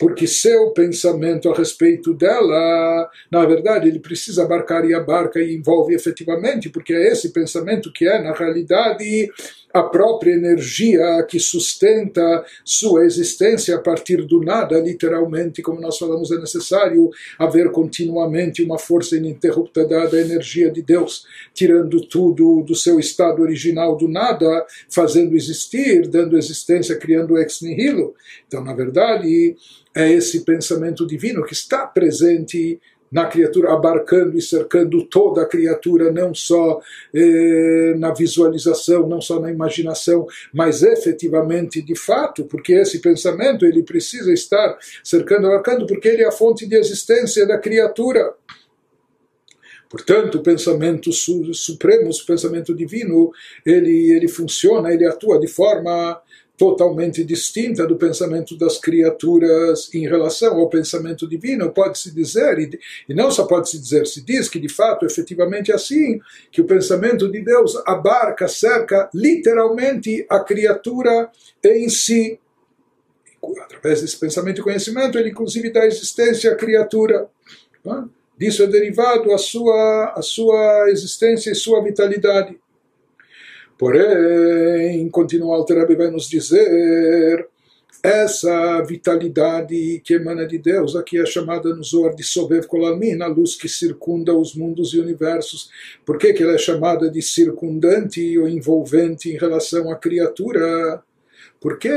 porque 0.03 0.27
seu 0.27 0.71
pensamento 0.71 1.49
a 1.49 1.55
respeito 1.57 2.13
dela, 2.13 3.09
na 3.31 3.47
verdade, 3.47 3.89
ele 3.89 4.01
precisa 4.01 4.43
abarcar 4.43 4.85
e 4.85 4.93
abarca 4.93 5.39
e 5.39 5.55
envolve 5.55 5.95
efetivamente, 5.95 6.69
porque 6.69 6.93
é 6.93 7.13
esse 7.13 7.33
pensamento 7.33 7.93
que 7.93 8.09
é, 8.09 8.21
na 8.21 8.33
realidade, 8.33 9.31
a 9.73 9.83
própria 9.83 10.33
energia 10.33 11.01
que 11.29 11.39
sustenta 11.39 12.45
sua 12.65 13.05
existência 13.05 13.75
a 13.77 13.81
partir 13.81 14.27
do 14.27 14.41
nada, 14.41 14.79
literalmente, 14.79 15.63
como 15.63 15.81
nós 15.81 15.99
falamos, 15.99 16.31
é 16.31 16.39
necessário 16.39 17.11
haver 17.39 17.71
continuamente 17.71 18.63
uma 18.63 18.79
força 18.79 19.17
ininterrupta 19.17 19.85
da 19.87 20.21
energia 20.21 20.71
de 20.71 20.83
Deus, 20.83 21.27
tirando 21.55 22.07
tudo 22.07 22.63
do 22.63 22.75
seu 22.75 22.99
estado 22.99 23.43
original 23.43 23.97
do 23.97 24.09
nada, 24.09 24.67
fazendo 24.89 25.35
existir, 25.35 26.07
dando 26.09 26.37
existência, 26.37 26.97
criando 26.97 27.39
ex 27.39 27.61
nihilo. 27.63 28.15
Então, 28.47 28.63
na 28.63 28.75
verdade, 28.75 29.57
é 29.95 30.11
esse 30.11 30.45
pensamento 30.45 31.07
divino 31.07 31.45
que 31.45 31.53
está 31.53 31.87
presente 31.87 32.81
na 33.13 33.27
criatura, 33.27 33.75
abarcando 33.75 34.39
e 34.39 34.41
cercando 34.41 35.05
toda 35.05 35.43
a 35.43 35.47
criatura, 35.47 36.11
não 36.11 36.35
só 36.35 36.81
eh, 37.15 37.95
na 37.99 38.15
visualização, 38.15 39.07
não 39.07 39.21
só 39.21 39.39
na 39.39 39.51
imaginação, 39.51 40.27
mas 40.53 40.83
efetivamente 40.83 41.83
de 41.83 41.95
fato, 41.95 42.45
porque 42.45 42.73
esse 42.73 43.01
pensamento 43.01 43.67
ele 43.67 43.83
precisa 43.83 44.33
estar 44.33 44.79
cercando, 45.05 45.47
abarcando, 45.47 45.87
porque 45.87 46.09
ele 46.09 46.23
é 46.23 46.27
a 46.27 46.33
fonte 46.33 46.67
de 46.67 46.75
existência 46.75 47.47
da 47.47 47.59
criatura. 47.59 48.35
Portanto, 49.91 50.39
o 50.39 50.43
pensamento 50.43 51.13
su 51.13 51.53
supremo, 51.53 52.09
o 52.09 52.27
pensamento 52.27 52.75
divino, 52.75 53.31
ele, 53.65 54.11
ele 54.11 54.27
funciona, 54.27 54.91
ele 54.91 55.07
atua 55.07 55.39
de 55.39 55.47
forma 55.47 56.19
totalmente 56.63 57.25
distinta 57.25 57.85
do 57.85 57.97
pensamento 57.97 58.57
das 58.57 58.79
criaturas 58.79 59.93
em 59.93 60.07
relação 60.07 60.57
ao 60.61 60.69
pensamento 60.69 61.29
divino, 61.29 61.73
pode-se 61.73 62.15
dizer, 62.15 62.79
e, 63.09 63.13
não 63.13 63.33
só 63.33 63.47
pode-se 63.47 63.81
dizer, 63.81 64.07
se 64.07 64.21
diz 64.23 64.49
que 64.49 64.61
de 64.61 64.69
fato, 64.69 65.05
efetivamente 65.05 65.73
é 65.73 65.75
assim, 65.75 66.21
que 66.53 66.61
o 66.61 66.65
pensamento 66.65 67.29
de 67.29 67.41
Deus 67.41 67.75
abarca, 67.85 68.47
cerca 68.47 69.11
literalmente 69.13 70.25
a 70.31 70.39
criatura 70.39 71.29
em 71.65 71.89
si. 71.89 72.39
Através 73.65 74.01
desse 74.01 74.17
pensamento 74.17 74.61
e 74.61 74.63
conhecimento, 74.65 75.19
ele 75.19 75.31
inclusive 75.31 75.69
dá 75.69 75.85
existência 75.85 76.53
à 76.53 76.55
criatura. 76.55 77.29
Disso 78.39 78.63
é 78.63 78.69
derivado 78.69 79.33
a 79.33 79.39
sua, 79.39 80.13
a 80.17 80.23
sua 80.23 80.89
existência 80.91 81.51
e 81.51 81.57
sua 81.57 81.83
vitalidade. 81.83 82.57
Porém, 83.83 85.09
continua 85.09 85.67
Rebbe 85.69 85.97
vai 85.97 86.09
nos 86.09 86.29
dizer, 86.29 87.49
essa 88.01 88.81
vitalidade 88.83 90.01
que 90.05 90.15
emana 90.15 90.47
de 90.47 90.57
Deus, 90.57 90.95
aqui 90.95 91.19
é 91.19 91.27
chamada 91.27 91.75
no 91.75 91.83
Zohar 91.83 92.15
de 92.15 92.23
Sobev 92.23 92.67
Kolalmin, 92.67 93.21
a 93.21 93.27
luz 93.27 93.57
que 93.57 93.69
circunda 93.69 94.33
os 94.37 94.55
mundos 94.55 94.95
e 94.95 95.01
universos. 95.01 95.69
Por 96.07 96.17
que, 96.17 96.33
que 96.33 96.45
ela 96.45 96.55
é 96.55 96.59
chamada 96.59 97.11
de 97.11 97.21
circundante 97.21 98.39
ou 98.39 98.49
envolvente 98.49 99.29
em 99.29 99.37
relação 99.37 99.91
à 99.91 99.97
criatura? 99.97 101.03
Porque 101.61 101.91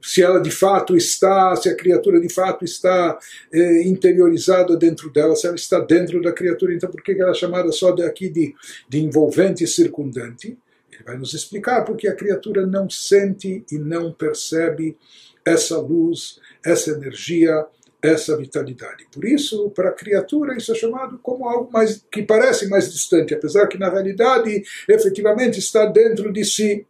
se 0.00 0.22
ela 0.22 0.40
de 0.40 0.50
fato 0.50 0.96
está, 0.96 1.54
se 1.54 1.68
a 1.68 1.76
criatura 1.76 2.18
de 2.18 2.30
fato 2.30 2.64
está 2.64 3.18
eh, 3.52 3.82
interiorizada 3.82 4.74
dentro 4.74 5.12
dela, 5.12 5.36
se 5.36 5.46
ela 5.46 5.56
está 5.56 5.80
dentro 5.80 6.22
da 6.22 6.32
criatura, 6.32 6.72
então 6.72 6.90
por 6.90 7.02
que 7.02 7.12
ela 7.12 7.32
é 7.32 7.34
chamada 7.34 7.70
só 7.72 7.92
daqui 7.92 8.30
de, 8.30 8.54
de 8.88 9.02
envolvente 9.02 9.62
e 9.62 9.66
circundante? 9.66 10.56
Vai 11.04 11.16
nos 11.16 11.34
explicar 11.34 11.84
porque 11.84 12.08
a 12.08 12.14
criatura 12.14 12.66
não 12.66 12.88
sente 12.88 13.64
e 13.70 13.78
não 13.78 14.12
percebe 14.12 14.96
essa 15.44 15.78
luz, 15.78 16.38
essa 16.64 16.90
energia, 16.90 17.66
essa 18.02 18.36
vitalidade. 18.36 19.06
Por 19.12 19.24
isso, 19.24 19.70
para 19.70 19.90
a 19.90 19.94
criatura, 19.94 20.56
isso 20.56 20.72
é 20.72 20.74
chamado 20.74 21.18
como 21.22 21.48
algo 21.48 21.70
mais 21.70 22.04
que 22.10 22.22
parece 22.22 22.68
mais 22.68 22.92
distante, 22.92 23.34
apesar 23.34 23.66
que 23.66 23.78
na 23.78 23.90
realidade 23.90 24.62
efetivamente 24.88 25.58
está 25.58 25.86
dentro 25.86 26.32
de 26.32 26.44
si. 26.44 26.86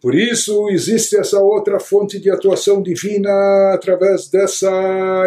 Por 0.00 0.14
isso 0.14 0.68
existe 0.70 1.16
essa 1.16 1.40
outra 1.40 1.80
fonte 1.80 2.20
de 2.20 2.30
atuação 2.30 2.80
divina 2.80 3.74
através 3.74 4.28
dessa 4.28 4.70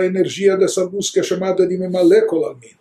energia, 0.04 0.56
dessa 0.56 0.84
luz 0.84 1.10
que 1.10 1.20
é 1.20 1.24
chamada 1.24 1.68
de 1.68 1.78
Memalekolalmin, 1.78 2.72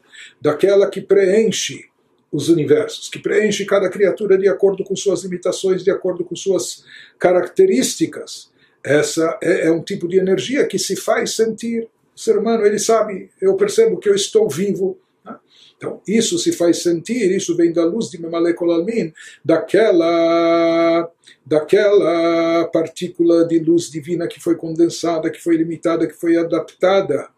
daquela 0.41 0.89
que 0.89 1.01
preenche 1.01 1.90
os 2.33 2.49
universos, 2.49 3.09
que 3.09 3.19
preenche 3.19 3.65
cada 3.65 3.89
criatura 3.89 4.39
de 4.39 4.49
acordo 4.49 4.85
com 4.85 4.95
suas 4.95 5.25
limitações, 5.25 5.83
de 5.83 5.91
acordo 5.91 6.25
com 6.25 6.37
suas 6.37 6.85
características. 7.19 8.51
Essa 8.85 9.39
é, 9.43 9.67
é 9.67 9.73
um 9.73 9.83
tipo 9.83 10.07
de 10.07 10.19
energia 10.19 10.67
que 10.67 10.79
se 10.79 10.95
faz 10.95 11.35
sentir. 11.35 11.89
O 12.15 12.21
ser 12.21 12.39
humano, 12.39 12.65
ele 12.65 12.79
sabe, 12.79 13.31
eu 13.41 13.57
percebo 13.57 13.99
que 13.99 14.09
eu 14.09 14.15
estou 14.15 14.49
vivo. 14.49 14.97
Né? 15.25 15.37
Então, 15.77 16.01
isso 16.07 16.39
se 16.39 16.53
faz 16.53 16.83
sentir, 16.83 17.31
isso 17.33 17.57
vem 17.57 17.73
da 17.73 17.85
luz 17.85 18.11
de 18.11 18.21
Memalekolalmin, 18.21 19.13
daquela, 19.45 21.11
daquela 21.45 22.65
partícula 22.73 23.45
de 23.45 23.59
luz 23.59 23.91
divina 23.91 24.29
que 24.29 24.41
foi 24.41 24.55
condensada, 24.55 25.31
que 25.31 25.43
foi 25.43 25.57
limitada, 25.57 26.07
que 26.07 26.15
foi 26.15 26.37
adaptada 26.37 27.29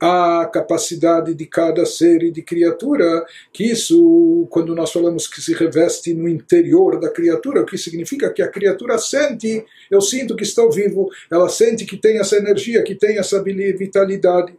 a 0.00 0.48
capacidade 0.52 1.34
de 1.34 1.46
cada 1.46 1.86
ser 1.86 2.22
e 2.22 2.30
de 2.30 2.42
criatura, 2.42 3.24
que 3.52 3.64
isso, 3.64 4.46
quando 4.50 4.74
nós 4.74 4.92
falamos 4.92 5.26
que 5.26 5.40
se 5.40 5.54
reveste 5.54 6.12
no 6.12 6.28
interior 6.28 7.00
da 7.00 7.10
criatura, 7.10 7.62
o 7.62 7.66
que 7.66 7.78
significa 7.78 8.32
que 8.32 8.42
a 8.42 8.48
criatura 8.48 8.98
sente, 8.98 9.64
eu 9.90 10.00
sinto 10.00 10.36
que 10.36 10.44
estou 10.44 10.70
vivo, 10.70 11.08
ela 11.30 11.48
sente 11.48 11.84
que 11.84 11.96
tem 11.96 12.18
essa 12.18 12.36
energia, 12.36 12.82
que 12.82 12.94
tem 12.94 13.18
essa 13.18 13.42
vitalidade. 13.42 14.54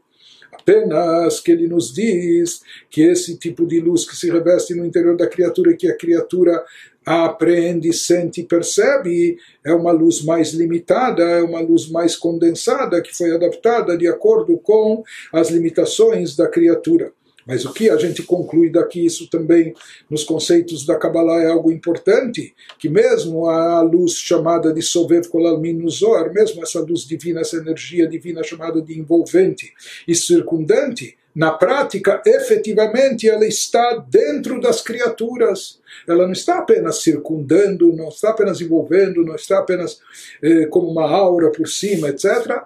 Apenas 0.51 1.39
que 1.39 1.51
ele 1.51 1.67
nos 1.67 1.93
diz 1.93 2.61
que 2.89 3.01
esse 3.01 3.37
tipo 3.37 3.65
de 3.65 3.79
luz 3.79 4.09
que 4.09 4.15
se 4.15 4.29
reveste 4.29 4.73
no 4.73 4.85
interior 4.85 5.15
da 5.15 5.27
criatura 5.27 5.71
e 5.71 5.77
que 5.77 5.87
a 5.87 5.95
criatura 5.95 6.63
apreende, 7.07 7.93
sente 7.93 8.41
e 8.41 8.43
percebe, 8.43 9.37
é 9.63 9.73
uma 9.73 9.93
luz 9.93 10.21
mais 10.21 10.51
limitada, 10.51 11.23
é 11.23 11.41
uma 11.41 11.61
luz 11.61 11.89
mais 11.89 12.17
condensada, 12.17 13.01
que 13.01 13.15
foi 13.15 13.31
adaptada 13.31 13.97
de 13.97 14.07
acordo 14.07 14.57
com 14.57 15.03
as 15.31 15.49
limitações 15.49 16.35
da 16.35 16.49
criatura. 16.49 17.13
Mas 17.45 17.63
o 17.63 17.71
que 17.71 17.89
a 17.89 17.95
gente 17.95 18.23
conclui 18.23 18.69
daqui, 18.69 19.05
isso 19.05 19.29
também 19.29 19.73
nos 20.09 20.25
conceitos 20.25 20.85
da 20.85 20.97
Kabbalah 20.97 21.41
é 21.41 21.47
algo 21.47 21.71
importante, 21.71 22.53
que 22.77 22.89
mesmo 22.89 23.47
a 23.47 23.81
luz 23.81 24.15
chamada 24.15 24.73
de 24.73 24.81
Sovev 24.81 25.29
Kolalmin 25.29 25.73
Nuzor, 25.73 26.33
mesmo 26.33 26.61
essa 26.61 26.81
luz 26.81 27.07
divina, 27.07 27.39
essa 27.39 27.55
energia 27.55 28.05
divina 28.05 28.43
chamada 28.43 28.81
de 28.81 28.99
envolvente 28.99 29.71
e 30.05 30.13
circundante, 30.13 31.15
na 31.37 31.51
prática, 31.51 32.19
efetivamente, 32.25 33.29
ela 33.29 33.45
está 33.45 34.03
dentro 34.09 34.59
das 34.59 34.81
criaturas. 34.81 35.79
Ela 36.07 36.25
não 36.25 36.31
está 36.31 36.57
apenas 36.57 37.03
circundando, 37.03 37.95
não 37.95 38.09
está 38.09 38.31
apenas 38.31 38.59
envolvendo, 38.59 39.23
não 39.23 39.35
está 39.35 39.59
apenas 39.59 39.99
eh, 40.41 40.65
como 40.65 40.89
uma 40.89 41.07
aura 41.07 41.51
por 41.51 41.67
cima, 41.67 42.09
etc 42.09 42.65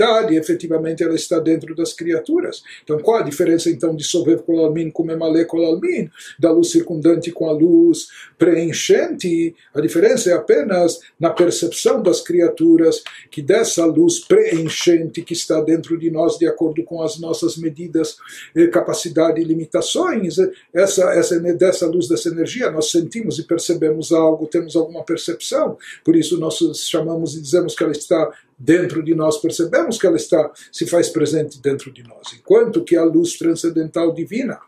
verdade, 0.00 0.34
efetivamente, 0.34 1.02
ela 1.02 1.14
está 1.14 1.38
dentro 1.38 1.74
das 1.74 1.92
criaturas. 1.92 2.62
Então, 2.82 2.98
qual 2.98 3.18
a 3.18 3.22
diferença 3.22 3.68
então 3.68 3.94
de 3.94 4.02
Sovev 4.02 4.40
Kolalmin 4.40 4.90
com 4.90 5.04
Memale 5.04 5.44
Kolalmin, 5.44 6.10
da 6.38 6.50
luz 6.50 6.70
circundante 6.70 7.30
com 7.30 7.48
a 7.48 7.52
luz 7.52 8.08
preenchente? 8.38 9.54
A 9.74 9.80
diferença 9.80 10.30
é 10.30 10.32
apenas 10.32 11.00
na 11.18 11.28
percepção 11.30 12.02
das 12.02 12.22
criaturas 12.22 13.02
que 13.30 13.42
dessa 13.42 13.84
luz 13.84 14.20
preenchente 14.20 15.22
que 15.22 15.34
está 15.34 15.60
dentro 15.60 15.98
de 15.98 16.10
nós, 16.10 16.38
de 16.38 16.46
acordo 16.46 16.82
com 16.82 17.02
as 17.02 17.18
nossas 17.18 17.58
medidas, 17.58 18.16
eh, 18.56 18.68
capacidade 18.68 19.40
e 19.40 19.44
limitações, 19.44 20.36
essa, 20.72 21.12
essa, 21.12 21.38
dessa 21.38 21.86
luz, 21.86 22.08
dessa 22.08 22.30
energia, 22.30 22.70
nós 22.70 22.90
sentimos 22.90 23.38
e 23.38 23.42
percebemos 23.42 24.12
algo, 24.12 24.46
temos 24.46 24.76
alguma 24.76 25.04
percepção, 25.04 25.76
por 26.02 26.16
isso 26.16 26.38
nós 26.38 26.58
chamamos 26.88 27.36
e 27.36 27.42
dizemos 27.42 27.74
que 27.74 27.84
ela 27.84 27.92
está 27.92 28.30
dentro 28.60 29.02
de 29.02 29.14
nós, 29.14 29.38
percebemos 29.38 29.98
que 29.98 30.06
ela 30.06 30.16
está, 30.16 30.52
se 30.70 30.86
faz 30.86 31.08
presente 31.08 31.58
dentro 31.60 31.90
de 31.90 32.02
nós. 32.02 32.34
Enquanto 32.38 32.84
que 32.84 32.94
a 32.94 33.02
luz 33.02 33.38
transcendental 33.38 34.12
divina, 34.12 34.60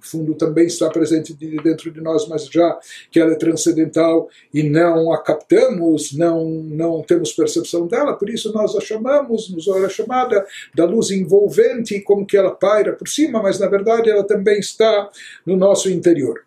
fundo 0.00 0.34
também 0.34 0.66
está 0.66 0.88
presente 0.88 1.34
dentro 1.34 1.90
de 1.90 2.00
nós, 2.00 2.26
mas 2.28 2.46
já 2.46 2.78
que 3.10 3.20
ela 3.20 3.32
é 3.32 3.36
transcendental 3.36 4.28
e 4.52 4.62
não 4.62 5.12
a 5.12 5.22
captamos, 5.22 6.12
não, 6.12 6.44
não 6.44 7.02
temos 7.02 7.32
percepção 7.32 7.86
dela, 7.86 8.14
por 8.14 8.28
isso 8.28 8.52
nós 8.52 8.76
a 8.76 8.80
chamamos, 8.80 9.50
nos 9.50 9.66
olha 9.68 9.88
chamada 9.88 10.46
da 10.74 10.84
luz 10.84 11.10
envolvente, 11.10 12.00
como 12.00 12.26
que 12.26 12.36
ela 12.36 12.50
paira 12.50 12.92
por 12.92 13.08
cima, 13.08 13.42
mas 13.42 13.58
na 13.58 13.68
verdade 13.68 14.10
ela 14.10 14.24
também 14.24 14.58
está 14.58 15.10
no 15.44 15.56
nosso 15.56 15.90
interior. 15.90 16.44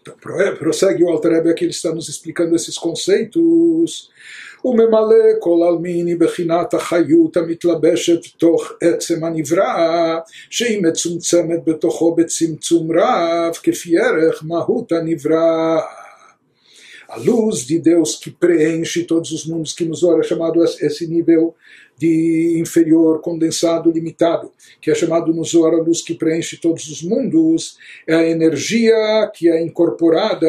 Então, 0.00 0.16
prossegue 0.58 1.04
o 1.04 1.10
Alter 1.10 1.46
aqui, 1.46 1.64
ele 1.64 1.72
está 1.72 1.94
nos 1.94 2.08
explicando 2.08 2.56
esses 2.56 2.78
conceitos. 2.78 4.10
וממלא 4.65 5.39
כל 5.39 5.59
עלמיני 5.67 6.15
בחינת 6.15 6.73
החיות 6.73 7.37
המתלבשת 7.37 8.19
תוך 8.37 8.71
עצם 8.81 9.23
הנברא, 9.23 10.17
שהיא 10.49 10.83
מצומצמת 10.83 11.59
בתוכו 11.65 12.15
בצמצום 12.15 12.99
רב, 12.99 13.53
כפי 13.63 13.99
ערך 13.99 14.43
מהות 14.47 14.91
הנברא. 14.91 15.79
A 17.10 17.16
luz 17.16 17.66
de 17.66 17.80
Deus 17.80 18.14
que 18.14 18.30
preenche 18.30 19.02
todos 19.02 19.32
os 19.32 19.44
mundos, 19.44 19.72
que 19.72 19.84
nos 19.84 20.04
ora 20.04 20.22
chamado 20.22 20.62
esse 20.62 21.08
nível 21.08 21.56
de 21.98 22.56
inferior, 22.60 23.20
condensado, 23.20 23.90
limitado, 23.90 24.52
que 24.80 24.92
é 24.92 24.94
chamado 24.94 25.34
no 25.34 25.42
Zohar 25.42 25.74
a 25.74 25.82
luz 25.82 26.02
que 26.02 26.14
preenche 26.14 26.56
todos 26.56 26.88
os 26.88 27.02
mundos, 27.02 27.76
é 28.06 28.14
a 28.14 28.28
energia 28.28 29.28
que 29.34 29.50
é 29.50 29.60
incorporada 29.60 30.46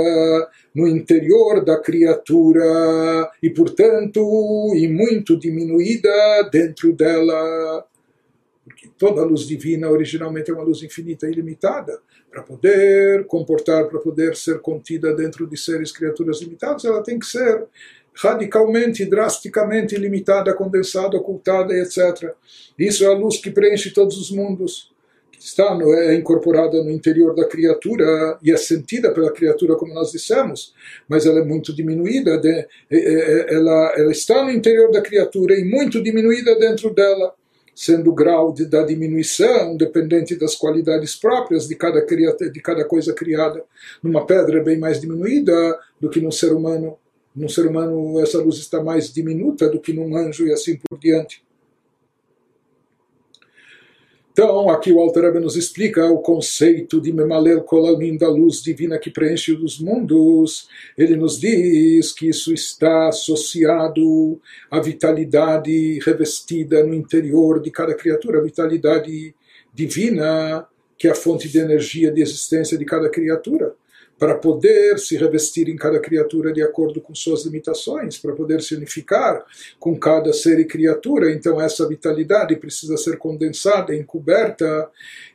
no 0.73 0.87
interior 0.87 1.65
da 1.65 1.79
criatura 1.79 3.27
e, 3.41 3.49
portanto, 3.49 4.21
e 4.75 4.87
muito 4.87 5.35
diminuída 5.35 6.47
dentro 6.51 6.93
dela. 6.93 7.85
Porque 8.81 8.91
toda 8.97 9.23
luz 9.23 9.41
divina 9.41 9.89
originalmente 9.91 10.50
é 10.50 10.53
uma 10.53 10.63
luz 10.63 10.81
infinita 10.81 11.27
e 11.27 11.31
ilimitada. 11.31 12.00
Para 12.31 12.41
poder 12.41 13.25
comportar, 13.27 13.88
para 13.88 14.00
poder 14.00 14.35
ser 14.35 14.59
contida 14.59 15.13
dentro 15.13 15.45
de 15.45 15.55
seres, 15.55 15.91
criaturas 15.91 16.41
limitadas, 16.41 16.85
ela 16.85 17.03
tem 17.03 17.19
que 17.19 17.27
ser 17.27 17.65
radicalmente, 18.13 19.05
drasticamente 19.05 19.95
limitada, 19.95 20.53
condensada, 20.53 21.15
ocultada, 21.15 21.73
etc. 21.75 22.33
Isso 22.77 23.03
é 23.03 23.07
a 23.07 23.13
luz 23.13 23.38
que 23.38 23.51
preenche 23.51 23.91
todos 23.91 24.17
os 24.17 24.31
mundos, 24.31 24.91
que 25.31 25.39
está 25.39 25.75
no, 25.75 25.93
é 25.93 26.15
incorporada 26.15 26.83
no 26.83 26.89
interior 26.89 27.35
da 27.35 27.47
criatura 27.47 28.39
e 28.41 28.51
é 28.51 28.57
sentida 28.57 29.13
pela 29.13 29.31
criatura, 29.31 29.75
como 29.75 29.93
nós 29.93 30.11
dissemos, 30.11 30.73
mas 31.07 31.25
ela 31.25 31.39
é 31.39 31.43
muito 31.43 31.73
diminuída, 31.73 32.38
de, 32.38 32.50
é, 32.50 32.67
é, 32.89 32.97
é, 33.00 33.53
ela, 33.53 33.93
ela 33.95 34.11
está 34.11 34.43
no 34.43 34.51
interior 34.51 34.91
da 34.91 35.01
criatura 35.01 35.53
e 35.53 35.63
muito 35.63 36.01
diminuída 36.01 36.57
dentro 36.57 36.93
dela 36.93 37.33
sendo 37.75 38.09
o 38.11 38.13
grau 38.13 38.53
de, 38.53 38.65
da 38.65 38.83
diminuição 38.83 39.75
dependente 39.75 40.35
das 40.35 40.55
qualidades 40.55 41.15
próprias 41.15 41.67
de 41.67 41.75
cada, 41.75 42.01
de 42.01 42.61
cada 42.61 42.85
coisa 42.85 43.13
criada. 43.13 43.63
Numa 44.01 44.25
pedra 44.25 44.59
é 44.59 44.63
bem 44.63 44.77
mais 44.77 44.99
diminuída 44.99 45.79
do 45.99 46.09
que 46.09 46.19
num 46.21 46.31
ser 46.31 46.53
humano 46.53 46.97
num 47.33 47.47
ser 47.47 47.65
humano 47.65 48.19
essa 48.19 48.39
luz 48.39 48.57
está 48.57 48.83
mais 48.83 49.11
diminuta 49.11 49.69
do 49.69 49.79
que 49.79 49.93
num 49.93 50.17
anjo 50.17 50.45
e 50.45 50.51
assim 50.51 50.77
por 50.77 50.99
diante. 50.99 51.41
Então, 54.43 54.71
aqui 54.71 54.91
o 54.91 55.00
Alter 55.00 55.39
nos 55.39 55.55
explica 55.55 56.10
o 56.10 56.17
conceito 56.17 57.00
de 57.00 57.13
Memalel 57.13 57.62
Kolalmin, 57.62 58.17
da 58.17 58.27
luz 58.27 58.63
divina 58.63 58.98
que 58.98 59.11
preenche 59.11 59.53
os 59.53 59.79
mundos. 59.79 60.68
Ele 60.98 61.15
nos 61.15 61.39
diz 61.39 62.11
que 62.11 62.27
isso 62.27 62.51
está 62.51 63.09
associado 63.09 64.42
à 64.72 64.79
vitalidade 64.79 66.00
revestida 66.03 66.83
no 66.83 66.96
interior 66.96 67.61
de 67.61 67.70
cada 67.70 67.94
criatura, 67.94 68.39
a 68.39 68.44
vitalidade 68.44 69.35
divina, 69.72 70.68
que 70.98 71.07
é 71.07 71.11
a 71.11 71.15
fonte 71.15 71.48
de 71.48 71.59
energia 71.59 72.11
de 72.11 72.24
existência 72.24 72.79
de 72.79 72.83
cada 72.83 73.11
criatura 73.11 73.75
para 74.22 74.36
poder 74.36 75.00
se 75.00 75.18
revestir 75.18 75.68
em 75.68 75.75
cada 75.75 76.00
criatura 76.00 76.53
de 76.53 76.62
acordo 76.62 77.01
com 77.01 77.16
suas 77.16 77.44
limitações, 77.44 78.20
para 78.20 78.36
poder 78.36 78.62
se 78.62 78.75
unificar 78.75 79.44
com 79.79 79.98
cada 80.00 80.31
ser 80.31 80.60
e 80.60 80.66
criatura. 80.66 81.31
Então, 81.31 81.60
essa 81.60 81.90
vitalidade 81.90 82.55
precisa 82.55 82.98
ser 82.98 83.18
condensada, 83.18 83.96
encoberta 83.96 84.88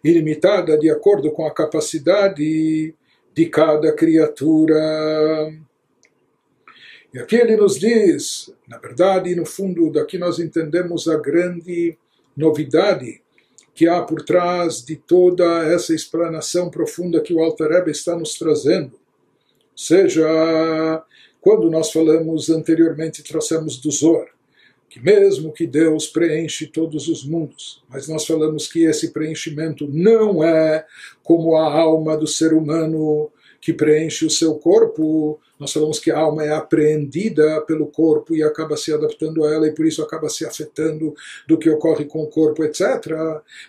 e 0.05 0.13
limitada 0.13 0.79
de 0.79 0.89
acordo 0.89 1.33
com 1.33 1.45
a 1.45 1.53
capacidade 1.53 2.95
de 3.35 3.47
cada 3.47 3.93
criatura. 3.93 4.79
E 7.13 7.19
aqui 7.19 7.35
ele 7.35 7.57
nos 7.57 7.81
diz, 7.81 8.55
na 8.69 8.79
verdade, 8.79 9.35
no 9.35 9.45
fundo, 9.45 9.91
daqui 9.91 10.17
nós 10.17 10.39
entendemos 10.39 11.09
a 11.09 11.17
grande 11.17 11.99
novidade 12.37 13.21
que 13.77 13.87
há 13.87 14.01
por 14.01 14.23
trás 14.23 14.83
de 14.83 14.97
toda 14.97 15.45
essa 15.67 15.95
explanação 15.95 16.71
profunda 16.71 17.21
que 17.21 17.35
o 17.35 17.43
Alter 17.43 17.69
Rebbe 17.69 17.91
está 17.91 18.17
nos 18.17 18.39
trazendo. 18.39 18.93
Ou 18.95 18.99
seja, 19.77 20.27
quando 21.43 21.71
nós 21.71 21.93
falamos 21.93 22.49
anteriormente, 22.49 23.23
trouxemos 23.23 23.77
do 23.77 23.91
Zor, 23.91 24.29
que 24.89 24.99
mesmo 24.99 25.53
que 25.53 25.67
Deus 25.67 26.07
preenche 26.07 26.67
todos 26.67 27.07
os 27.07 27.23
mundos, 27.23 27.83
mas 27.87 28.09
nós 28.09 28.27
falamos 28.27 28.67
que 28.67 28.85
esse 28.85 29.13
preenchimento 29.13 29.87
não 29.87 30.43
é 30.43 30.87
como 31.23 31.55
a 31.55 31.71
alma 31.71 32.17
do 32.17 32.27
ser 32.27 32.55
humano 32.55 33.31
que 33.67 33.73
preenche 33.73 34.25
o 34.25 34.31
seu 34.31 34.55
corpo. 34.55 35.41
Nós 35.59 35.73
falamos 35.73 35.99
que 35.99 36.09
a 36.13 36.19
alma 36.21 36.45
é 36.45 36.53
apreendida 36.53 37.61
pelo 37.63 37.89
corpo 37.89 38.37
e 38.37 38.41
acaba 38.41 38.77
se 38.77 38.95
adaptando 38.95 39.45
a 39.45 39.53
ela 39.53 39.67
e 39.67 39.73
por 39.73 39.85
isso 39.85 40.01
acaba 40.03 40.29
se 40.29 40.47
afetando 40.47 41.13
do 41.49 41.59
que 41.59 41.69
ocorre 41.69 42.05
com 42.05 42.23
o 42.23 42.29
corpo, 42.29 42.63
etc. 42.63 42.81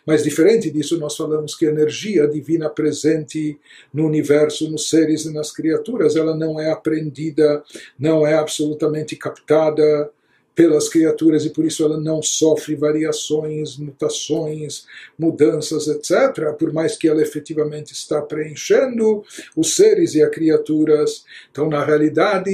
Mas 0.06 0.24
diferente 0.24 0.70
disso, 0.70 1.00
nós 1.00 1.18
falamos 1.18 1.56
que 1.56 1.66
a 1.66 1.72
energia 1.72 2.28
divina 2.28 2.70
presente 2.70 3.58
no 3.92 4.06
universo, 4.06 4.70
nos 4.70 4.88
seres 4.88 5.26
e 5.26 5.34
nas 5.34 5.52
criaturas, 5.52 6.16
ela 6.16 6.36
não 6.36 6.60
é 6.60 6.70
aprendida, 6.70 7.64
não 7.98 8.28
é 8.28 8.36
absolutamente 8.36 9.16
captada 9.16 10.12
pelas 10.58 10.90
criaturas 10.90 11.46
e 11.46 11.52
por 11.52 11.64
isso 11.66 11.84
ela 11.84 12.00
não 12.00 12.20
sofre 12.20 12.74
variações, 12.74 13.78
mutações, 13.78 14.88
mudanças, 15.16 15.88
etc., 15.88 16.52
por 16.58 16.74
mais 16.74 16.98
que 16.98 17.08
ela 17.08 17.22
efetivamente 17.22 17.94
está 17.94 18.24
preenchendo 18.24 19.24
os 19.56 19.76
seres 19.76 20.16
e 20.16 20.24
as 20.24 20.32
criaturas. 20.32 21.24
Então, 21.52 21.70
na 21.70 21.86
realidade, 21.86 22.50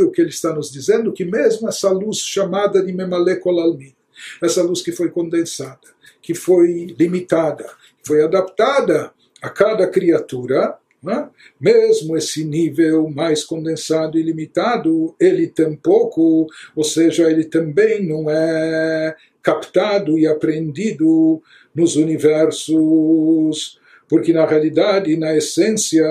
o 0.00 0.10
que 0.10 0.22
ele 0.22 0.30
está 0.30 0.54
nos 0.54 0.72
dizendo 0.72 1.10
é 1.10 1.12
que 1.12 1.26
mesmo 1.26 1.68
essa 1.68 1.90
luz 1.90 2.16
chamada 2.16 2.82
de 2.82 2.94
Memalekolalmin, 2.94 3.94
essa 4.42 4.62
luz 4.62 4.80
que 4.80 4.90
foi 4.90 5.10
condensada, 5.10 5.92
que 6.22 6.32
foi 6.32 6.96
limitada, 6.98 7.70
foi 8.02 8.22
adaptada 8.22 9.12
a 9.42 9.50
cada 9.50 9.86
criatura, 9.86 10.78
né? 11.04 11.28
Mesmo 11.60 12.16
esse 12.16 12.44
nível 12.44 13.08
mais 13.08 13.44
condensado 13.44 14.18
e 14.18 14.22
limitado, 14.22 15.14
ele 15.20 15.46
tampouco, 15.46 16.46
ou 16.74 16.84
seja, 16.84 17.30
ele 17.30 17.44
também 17.44 18.06
não 18.06 18.30
é 18.30 19.14
captado 19.42 20.18
e 20.18 20.26
aprendido 20.26 21.42
nos 21.74 21.96
universos 21.96 23.78
porque 24.08 24.32
na 24.32 24.44
realidade, 24.46 25.16
na 25.16 25.34
essência, 25.36 26.04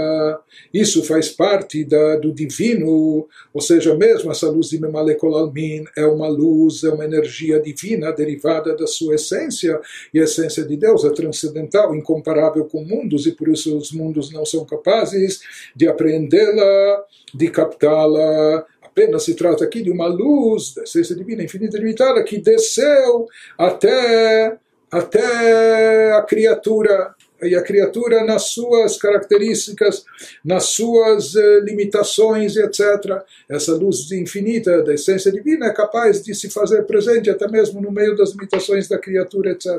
isso 0.74 1.04
faz 1.04 1.30
parte 1.30 1.84
da, 1.86 2.16
do 2.18 2.34
divino, 2.34 3.28
ou 3.54 3.62
seja, 3.62 3.96
mesmo 3.96 4.32
essa 4.32 4.50
luz 4.50 4.70
de 4.70 4.80
Memalekolalmin 4.80 5.86
é 5.96 6.06
uma 6.06 6.28
luz, 6.28 6.84
é 6.84 6.90
uma 6.90 7.06
energia 7.06 7.60
divina 7.60 8.12
derivada 8.12 8.76
da 8.76 8.88
sua 8.88 9.16
essência, 9.16 9.80
e 10.14 10.20
a 10.20 10.24
essência 10.24 10.64
de 10.64 10.76
Deus 10.76 11.06
é 11.06 11.10
transcendental, 11.12 11.96
incomparável 11.96 12.66
com 12.66 12.84
mundos, 12.84 13.28
e 13.28 13.32
por 13.32 13.48
isso 13.48 13.78
os 13.78 13.92
mundos 13.92 14.32
não 14.32 14.46
são 14.46 14.66
capazes 14.66 15.42
de 15.76 15.88
apreendê-la, 15.88 17.04
de 17.34 17.50
captá-la, 17.50 18.66
apenas 18.82 19.24
se 19.24 19.36
trata 19.36 19.64
aqui 19.64 19.82
de 19.82 19.90
uma 19.90 20.08
luz 20.08 20.74
da 20.76 20.84
essência 20.84 21.16
divina 21.16 21.44
infinita 21.44 21.78
e 21.78 21.80
limitada 21.80 22.24
que 22.24 22.38
desceu 22.38 23.28
até, 23.58 24.58
até 24.92 26.12
a 26.14 26.22
criatura 26.22 27.14
e 27.41 27.56
a 27.56 27.62
criatura 27.62 28.24
nas 28.24 28.50
suas 28.50 28.98
características, 28.98 30.06
nas 30.43 30.65
suas 30.65 31.36
uh, 31.36 31.60
limitações, 31.63 32.56
etc. 32.56 33.22
Essa 33.50 33.74
luz 33.74 34.12
infinita 34.12 34.82
da 34.84 34.93
essência 34.93 35.32
divina 35.32 35.67
é 35.67 35.74
capaz 35.74 36.24
de 36.24 36.34
se 36.34 36.50
fazer 36.50 36.84
presente 36.84 37.30
até 37.30 37.48
mesmo 37.48 37.82
no 37.82 37.91
meio 37.91 38.15
das 38.15 38.32
limitações 38.32 38.88
da 38.88 38.98
criatura, 38.98 39.52
etc. 39.52 39.69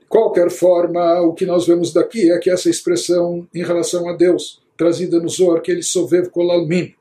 De 0.00 0.06
qualquer 0.08 0.50
forma, 0.50 1.20
o 1.20 1.34
que 1.34 1.46
nós 1.46 1.66
vemos 1.66 1.92
daqui 1.92 2.32
é 2.32 2.38
que 2.38 2.50
essa 2.50 2.68
expressão 2.68 3.46
em 3.54 3.62
relação 3.62 4.08
a 4.08 4.16
Deus, 4.16 4.60
trazida 4.76 5.20
no 5.20 5.28
Zohar, 5.28 5.60
que 5.60 5.70
ele 5.70 5.82
sovev 5.82 6.28
kolalmin, 6.30 6.94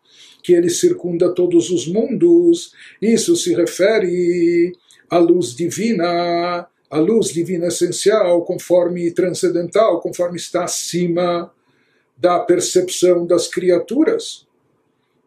que 0.44 0.54
ele 0.54 0.70
circunda 0.70 1.34
todos 1.34 1.70
os 1.70 1.88
mundos, 1.88 2.72
isso 3.02 3.36
se 3.36 3.54
refere 3.54 4.74
à 5.10 5.18
luz 5.18 5.56
divina, 5.56 6.68
a 6.90 6.98
luz 6.98 7.28
divina 7.28 7.68
essencial, 7.68 8.44
conforme 8.44 9.12
transcendental, 9.12 10.02
conforme 10.02 10.38
está 10.38 10.64
acima 10.64 11.54
da 12.18 12.40
percepção 12.40 13.26
das 13.26 13.48
criaturas. 13.48 14.48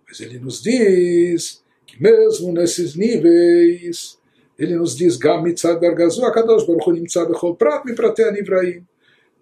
Mas 0.09 0.21
ele 0.21 0.39
nos 0.39 0.61
diz 0.63 1.63
que 1.87 2.03
mesmo 2.03 2.53
nesses 2.53 2.97
níveis, 2.97 4.19
ele 4.59 4.75
nos 4.75 4.97
diz 4.97 5.17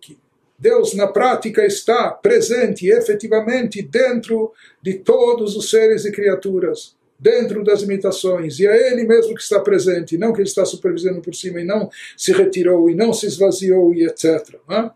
que 0.00 0.16
Deus 0.58 0.94
na 0.94 1.06
prática 1.06 1.64
está 1.64 2.10
presente 2.10 2.86
efetivamente 2.88 3.82
dentro 3.82 4.52
de 4.82 4.94
todos 4.94 5.56
os 5.56 5.70
seres 5.70 6.04
e 6.04 6.12
criaturas 6.12 6.99
dentro 7.20 7.62
das 7.62 7.82
imitações, 7.82 8.58
e 8.58 8.66
é 8.66 8.92
ele 8.92 9.04
mesmo 9.04 9.34
que 9.34 9.42
está 9.42 9.60
presente, 9.60 10.16
não 10.16 10.32
que 10.32 10.40
ele 10.40 10.48
está 10.48 10.64
supervisionando 10.64 11.22
por 11.22 11.34
cima, 11.34 11.60
e 11.60 11.64
não 11.64 11.90
se 12.16 12.32
retirou, 12.32 12.88
e 12.88 12.94
não 12.94 13.12
se 13.12 13.26
esvaziou, 13.26 13.94
e 13.94 14.04
etc. 14.04 14.56
Né? 14.68 14.90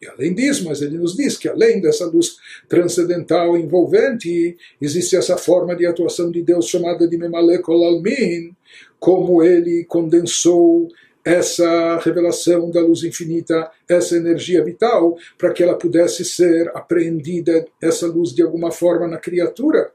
E 0.00 0.06
além 0.06 0.34
disso, 0.34 0.64
mas 0.64 0.80
ele 0.80 0.96
nos 0.96 1.16
diz 1.16 1.36
que 1.36 1.48
além 1.48 1.80
dessa 1.80 2.06
luz 2.06 2.36
transcendental 2.68 3.56
envolvente, 3.56 4.56
existe 4.80 5.16
essa 5.16 5.36
forma 5.36 5.74
de 5.74 5.86
atuação 5.86 6.30
de 6.30 6.42
Deus 6.42 6.66
chamada 6.66 7.06
de 7.06 7.16
Memalekol 7.16 7.84
Almin, 7.84 8.54
como 8.98 9.42
ele 9.42 9.84
condensou 9.84 10.88
essa 11.24 11.98
revelação 11.98 12.70
da 12.70 12.80
luz 12.80 13.02
infinita, 13.02 13.70
essa 13.88 14.16
energia 14.16 14.64
vital, 14.64 15.16
para 15.36 15.52
que 15.52 15.62
ela 15.62 15.74
pudesse 15.74 16.24
ser 16.24 16.70
apreendida, 16.74 17.66
essa 17.82 18.06
luz 18.06 18.32
de 18.32 18.42
alguma 18.42 18.70
forma 18.70 19.06
na 19.06 19.18
criatura. 19.18 19.92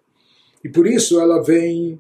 E 0.63 0.69
por 0.69 0.88
isso 0.88 1.19
ela 1.19 1.41
vem 1.41 1.99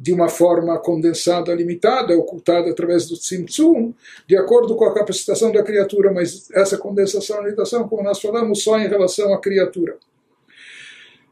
de 0.00 0.12
uma 0.14 0.30
forma 0.30 0.78
condensada, 0.78 1.54
limitada, 1.54 2.16
ocultada 2.16 2.70
através 2.70 3.06
do 3.06 3.16
tzimtzum, 3.16 3.92
de 4.26 4.34
acordo 4.34 4.74
com 4.74 4.86
a 4.86 4.94
capacitação 4.94 5.52
da 5.52 5.62
criatura, 5.62 6.10
mas 6.10 6.50
essa 6.52 6.78
condensação 6.78 7.40
e 7.40 7.44
limitação, 7.44 7.86
como 7.86 8.02
nós 8.02 8.18
falamos, 8.18 8.62
só 8.62 8.78
em 8.78 8.88
relação 8.88 9.34
à 9.34 9.38
criatura. 9.38 9.98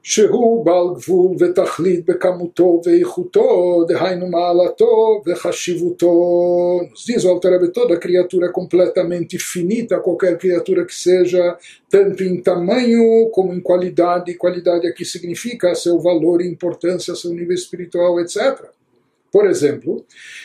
שהוא 0.06 0.66
בעל 0.66 0.88
גבול 0.96 1.36
ותכלית 1.40 2.06
בכמותו 2.06 2.82
ואיכותו, 2.86 3.86
דהיינו 3.88 4.28
מעלתו 4.28 5.22
וחשיבותו. 5.26 6.14
Nos 6.92 7.06
diz 7.08 7.24
o 7.26 7.30
Alter 7.30 7.72
toda 7.72 7.98
criatura 7.98 8.48
é 8.48 8.52
completamente 8.52 9.40
finita, 9.40 10.02
qualquer 10.02 10.38
criatura 10.38 10.86
que 10.86 10.94
seja, 10.94 11.58
tanto 11.90 12.22
em 12.24 12.42
tamanho 12.42 13.30
como 13.32 13.54
em 13.54 13.62
qualidade. 13.62 14.34
Qualidade 14.36 14.86
aqui 14.88 15.06
significa 15.06 15.74
seu 15.74 15.98
valor, 16.00 16.42
importância, 16.42 17.16
seu 17.16 17.32
nível 17.32 17.56
espiritual, 17.56 18.20
etc. 18.20 18.38
por 19.32 19.48
exemplo, 19.48 20.04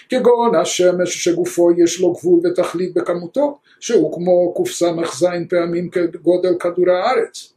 כגון 0.09 0.55
השמש 0.55 1.25
שגופו 1.25 1.71
יש 1.77 2.01
לו 2.01 2.13
גבול 2.13 2.41
ותכלית 2.45 2.95
בכמותו, 2.95 3.59
שהוא 3.81 4.15
כמו 4.15 4.55
קס"ז 4.55 5.25
פעמים 5.51 5.89
כגודל 5.91 6.55
כדור 6.59 6.91
הארץ. 6.91 7.53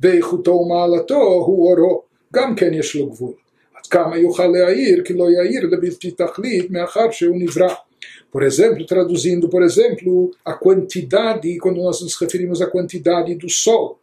ואיכותו 0.00 0.50
ומעלתו 0.50 1.22
הוא 1.22 1.70
אורו, 1.70 2.02
גם 2.32 2.54
כן 2.54 2.74
יש 2.74 2.96
לו 2.96 3.06
גבול. 3.06 3.32
עד 3.74 3.86
כמה 3.86 4.18
יוכל 4.18 4.46
להעיר, 4.46 5.02
כי 5.04 5.12
לא 5.12 5.30
יעיר 5.30 5.66
לבלתי 5.66 6.10
תכלית, 6.10 6.70
מאחר 6.70 7.10
שהוא 7.10 7.36
נברא. 7.36 7.74
Por 8.30 8.42
exemplo, 8.44 8.86
traduzindo, 8.86 9.48
por 9.48 9.62
exemplo, 9.62 10.30
a 10.44 10.54
quantidade, 10.54 11.58
quando 11.58 11.82
nós 11.82 12.00
nos 12.00 12.16
referimos 12.16 12.62
à 12.62 12.66
quantidade 12.66 13.34
do 13.34 13.48
Sol. 13.48 13.98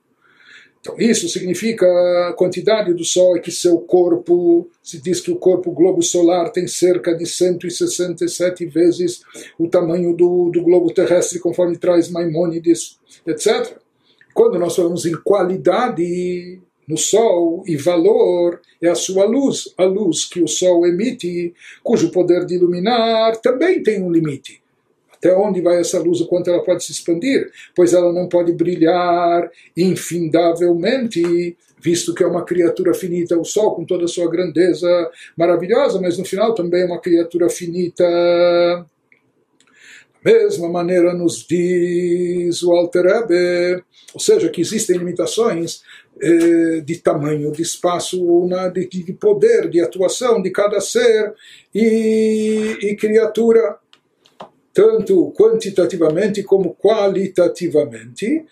Então, 0.80 0.96
isso 1.00 1.28
significa 1.30 1.86
a 2.30 2.34
quantidade 2.34 2.94
do 2.94 3.04
Sol 3.04 3.38
é 3.38 3.40
que 3.40 3.52
seu 3.52 3.80
corpo, 3.80 4.70
se 4.84 5.02
diz 5.02 5.20
que 5.22 5.32
o 5.32 5.38
corpo 5.38 5.72
globo 5.72 6.02
solar 6.02 6.52
tem 6.52 6.68
cerca 6.68 7.16
de 7.16 7.26
167 7.26 8.66
vezes 8.66 9.22
o 9.58 9.68
tamanho 9.68 10.14
do, 10.14 10.50
do 10.50 10.62
globo 10.62 10.94
terrestre, 10.94 11.40
conforme 11.40 11.78
traz 11.78 12.10
Maimônides, 12.10 13.00
etc. 13.26 13.78
Quando 14.35 14.59
nós 14.59 14.75
falamos 14.75 15.05
em 15.05 15.15
qualidade 15.15 16.61
no 16.89 16.97
Sol 16.97 17.63
e 17.67 17.77
valor, 17.77 18.61
é 18.81 18.89
a 18.89 18.95
sua 18.95 19.25
luz, 19.25 19.73
a 19.79 19.85
luz 19.85 20.25
que 20.25 20.43
o 20.43 20.49
Sol 20.49 20.87
emite, 20.87 21.55
cujo 21.83 22.11
poder 22.11 22.45
de 22.45 22.55
iluminar 22.55 23.37
também 23.37 23.83
tem 23.83 24.03
um 24.03 24.11
limite. 24.11 24.61
Até 25.13 25.35
onde 25.37 25.61
vai 25.61 25.79
essa 25.79 26.01
luz, 26.01 26.21
o 26.21 26.27
quanto 26.27 26.51
ela 26.51 26.65
pode 26.65 26.83
se 26.83 26.91
expandir? 26.91 27.49
Pois 27.77 27.93
ela 27.93 28.13
não 28.13 28.29
pode 28.29 28.53
brilhar 28.53 29.49
infindavelmente, 29.77 31.57
visto 31.81 32.13
que 32.13 32.25
é 32.25 32.27
uma 32.27 32.45
criatura 32.45 32.93
finita, 32.93 33.39
o 33.39 33.45
Sol 33.45 33.77
com 33.77 33.85
toda 33.85 34.05
a 34.05 34.09
sua 34.09 34.29
grandeza 34.29 34.89
maravilhosa, 35.37 36.01
mas 36.01 36.19
no 36.19 36.25
final 36.25 36.55
também 36.55 36.83
é 36.83 36.87
uma 36.87 37.01
criatura 37.01 37.49
finita 37.49 38.05
mesma 40.25 40.69
maneira 40.69 41.13
nos 41.13 41.47
diz 41.47 42.63
o 42.63 42.73
Alter 42.73 43.05
Rebbe, 43.05 43.83
ou 44.15 44.21
seja, 44.21 44.49
que 44.49 44.61
existem 44.61 44.99
limitações 44.99 45.83
eh, 46.21 46.81
de 46.81 46.99
tamanho, 46.99 47.51
de 47.53 47.63
espaço, 47.63 48.19
de, 48.73 48.87
de, 48.87 49.13
poder, 49.15 49.69
de 49.69 49.81
atuação 49.81 50.41
de 50.43 50.51
cada 50.51 50.81
ser 50.81 51.35
e, 51.75 52.79
e 52.83 52.97
criatura, 52.97 53.79
tanto 54.73 55.33
quantitativamente 55.33 56.43
como 56.43 56.75
qualitativamente. 56.75 58.45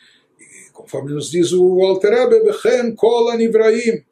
Conforme 0.73 1.13
nos 1.13 1.31
diz 1.31 1.53
o 1.53 1.83
Alter 1.83 2.11
Rebbe, 2.13 2.45
Bechen 2.45 2.95
kol 2.95 3.29
anivraim, 3.29 4.03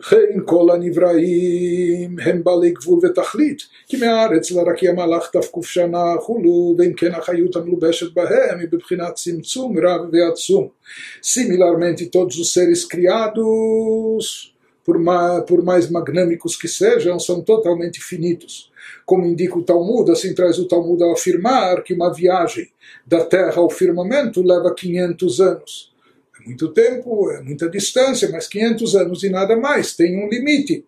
וכן 0.00 0.40
כל 0.44 0.70
הנבראים 0.70 2.16
הם 2.22 2.44
בעלי 2.44 2.70
גבול 2.70 3.00
ותכלית, 3.02 3.58
כי 3.86 3.96
מהארץ 3.96 4.50
לרק 4.50 4.84
המלאך 4.84 5.30
תקוף 5.32 5.66
שנה 5.66 6.14
חולו, 6.20 6.74
ואם 6.78 6.92
כן 6.92 7.14
החיות 7.14 7.56
המלובשת 7.56 8.14
בהם 8.14 8.58
היא 8.58 8.68
בבחינת 8.72 9.14
צמצום 9.14 9.78
רב 9.78 10.00
ועצום. 10.12 10.68
Similarmente, 11.22 12.06
todos 12.06 12.36
os 12.38 12.52
seres 12.52 12.84
criados, 12.84 14.54
por 14.84 14.98
mais, 14.98 15.44
por 15.48 15.60
mais 15.64 15.90
magnâmicos 15.90 16.54
que 16.56 16.68
sejam, 16.68 17.18
são 17.18 17.40
totalmente 17.40 18.00
finitos. 18.00 18.70
Como 19.04 19.26
indica 19.26 19.58
o 19.58 19.64
Talmud, 19.64 20.10
assim 20.10 20.32
traz 20.34 20.58
o 20.58 20.68
Talmud 20.68 21.02
a 21.02 21.12
afirmar 21.12 21.82
que 21.82 21.94
uma 21.94 22.12
viagem 22.12 22.68
da 23.04 23.24
Terra 23.24 23.58
ao 23.60 23.70
firmamento 23.70 24.42
leva 24.42 24.72
500 24.72 25.40
anos 25.40 25.89
muito 26.45 26.69
tempo, 26.69 27.31
é 27.31 27.41
muita 27.41 27.69
distância, 27.69 28.29
mas 28.29 28.47
500 28.47 28.95
anos 28.95 29.23
e 29.23 29.29
nada 29.29 29.55
mais, 29.57 29.95
tem 29.95 30.17
um 30.17 30.29
limite. 30.29 30.85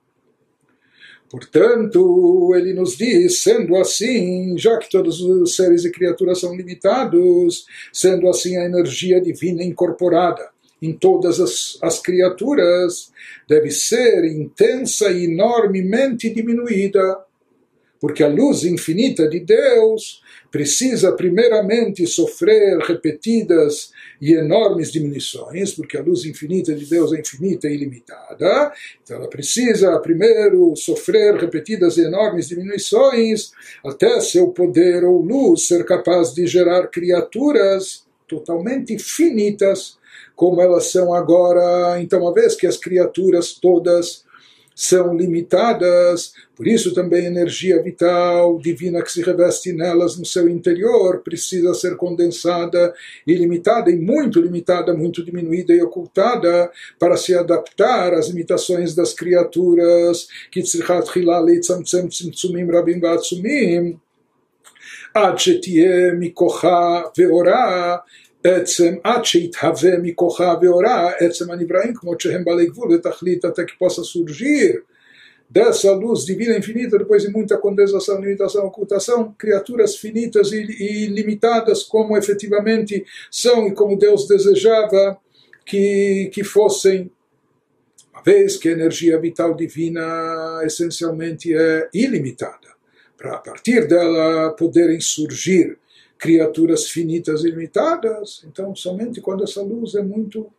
Portanto, 1.29 2.53
ele 2.55 2.73
nos 2.73 2.95
diz, 2.95 3.39
sendo 3.39 3.75
assim, 3.75 4.55
já 4.55 4.77
que 4.77 4.87
todos 4.87 5.19
os 5.19 5.55
seres 5.55 5.83
e 5.83 5.91
criaturas 5.91 6.39
são 6.39 6.55
limitados, 6.55 7.65
sendo 7.91 8.29
assim 8.29 8.55
a 8.57 8.65
energia 8.65 9.19
divina 9.19 9.63
incorporada 9.63 10.47
em 10.79 10.91
todas 10.91 11.39
as, 11.39 11.77
as 11.81 11.99
criaturas, 11.99 13.11
deve 13.47 13.71
ser 13.71 14.25
intensa 14.25 15.09
e 15.09 15.23
enormemente 15.23 16.29
diminuída, 16.29 17.19
porque 18.01 18.21
a 18.21 18.27
luz 18.27 18.65
infinita 18.65 19.27
de 19.27 19.39
Deus 19.39 20.21
precisa 20.51 21.13
primeiramente 21.13 22.05
sofrer 22.05 22.77
repetidas 22.79 23.92
e 24.23 24.35
enormes 24.35 24.89
diminuições, 24.89 25.73
porque 25.73 25.97
a 25.97 26.01
luz 26.01 26.23
infinita 26.23 26.73
de 26.73 26.85
Deus 26.85 27.11
é 27.11 27.19
infinita 27.19 27.67
e 27.67 27.73
ilimitada, 27.73 28.71
então 29.03 29.17
ela 29.17 29.27
precisa 29.27 29.99
primeiro 29.99 30.73
sofrer 30.77 31.35
repetidas 31.35 31.97
e 31.97 32.05
enormes 32.05 32.47
diminuições 32.47 33.51
até 33.85 34.21
seu 34.21 34.47
poder 34.47 35.03
ou 35.03 35.21
luz 35.21 35.67
ser 35.67 35.83
capaz 35.83 36.33
de 36.33 36.47
gerar 36.47 36.87
criaturas 36.87 38.05
totalmente 38.25 38.97
finitas 38.97 39.97
como 40.37 40.61
elas 40.61 40.85
são 40.85 41.13
agora. 41.13 42.01
Então, 42.01 42.21
uma 42.21 42.33
vez 42.33 42.55
que 42.55 42.65
as 42.65 42.77
criaturas 42.77 43.51
todas 43.51 44.23
são 44.74 45.16
limitadas, 45.16 46.32
por 46.54 46.68
isso 46.68 46.94
também 46.94 47.26
a 47.26 47.30
energia 47.30 47.82
vital 47.82 48.60
divina 48.60 49.02
que 49.02 49.10
se 49.10 49.20
reveste 49.22 49.72
nelas 49.72 50.16
no 50.16 50.24
seu 50.24 50.48
interior 50.48 51.20
precisa 51.24 51.74
ser 51.74 51.96
condensada 51.96 52.94
e 53.26 53.34
limitada, 53.34 53.90
e 53.90 53.96
muito 53.96 54.40
limitada, 54.40 54.94
muito 54.94 55.24
diminuída 55.24 55.72
e 55.72 55.82
ocultada, 55.82 56.70
para 56.96 57.16
se 57.16 57.34
adaptar 57.34 58.14
às 58.14 58.28
limitações 58.28 58.94
das 58.94 59.12
criaturas, 59.12 60.28
que 60.48 60.62
עד 65.14 65.38
שתהיה 65.38 66.12
מכוחה 66.18 67.02
ואורה 67.18 67.96
עצם 68.44 68.94
עד 69.04 69.24
שיתהווה 69.24 69.98
מכוחה 70.02 70.54
ואורה 70.62 71.10
עצם 71.18 71.50
הנבראים 71.50 71.94
כמות 71.94 72.20
שהם 72.20 72.44
בעלי 72.44 72.66
גבול 72.66 72.92
ותכלית 72.92 73.44
até 73.44 73.64
que 73.64 73.78
possa 73.78 74.04
surgir 74.04 74.82
dessa 75.50 75.92
luz 75.92 76.26
divina 76.26 76.58
infinita, 76.58 76.98
depois 76.98 77.22
de 77.22 77.30
muita 77.30 77.56
condensação, 77.56 78.20
limitação, 78.20 78.66
ocultação, 78.66 79.34
criaturas 79.38 79.96
finitas 79.96 80.52
e, 80.52 80.60
e 80.60 81.06
limitadas 81.06 81.82
como 81.82 82.16
efetivamente 82.16 83.04
são 83.30 83.66
e 83.66 83.74
como 83.74 83.96
Deus 83.96 84.28
desejava 84.28 85.18
que, 85.64 86.30
que 86.32 86.44
fossem 86.44 87.10
uma 88.12 88.22
vez 88.22 88.56
que 88.56 88.68
a 88.68 88.72
energia 88.72 89.18
vital 89.18 89.54
divina 89.54 90.60
essencialmente 90.64 91.54
é 91.54 91.88
ilimitada, 91.94 92.68
para 93.16 93.36
a 93.36 93.38
partir 93.38 93.86
dela 93.86 94.50
poderem 94.50 95.00
surgir 95.00 95.78
criaturas 96.23 96.87
finitas 96.87 97.43
e 97.43 97.49
limitadas, 97.49 98.45
então 98.47 98.73
somente 98.73 99.19
quando 99.19 99.43
essa 99.43 99.61
luz 99.61 99.93
é 99.93 100.01
muito 100.01 100.49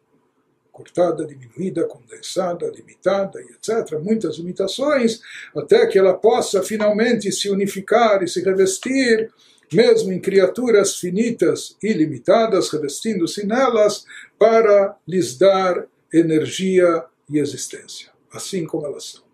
cortada, 0.70 1.24
diminuída, 1.24 1.87
condensada, 1.87 2.68
limitada 2.68 3.40
etc. 3.40 3.98
Muitas 3.98 4.37
limitações, 4.37 5.22
até 5.57 5.87
que 5.87 5.98
ela 5.98 6.12
possa 6.12 6.62
finalmente 6.62 7.33
se 7.33 7.48
unificar 7.48 8.22
e 8.22 8.29
se 8.29 8.42
revestir, 8.42 9.33
mesmo 9.72 10.12
em 10.12 10.20
criaturas 10.20 10.96
finitas 10.96 11.79
e 11.83 11.94
limitadas, 11.94 12.68
revestindo-se 12.68 13.46
nelas, 13.46 14.05
para 14.38 14.94
lhes 15.09 15.38
dar 15.38 15.87
energia 16.12 17.07
e 17.31 17.38
existência, 17.38 18.11
assim 18.31 18.66
como 18.66 18.85
elas 18.85 19.12
são. 19.12 19.34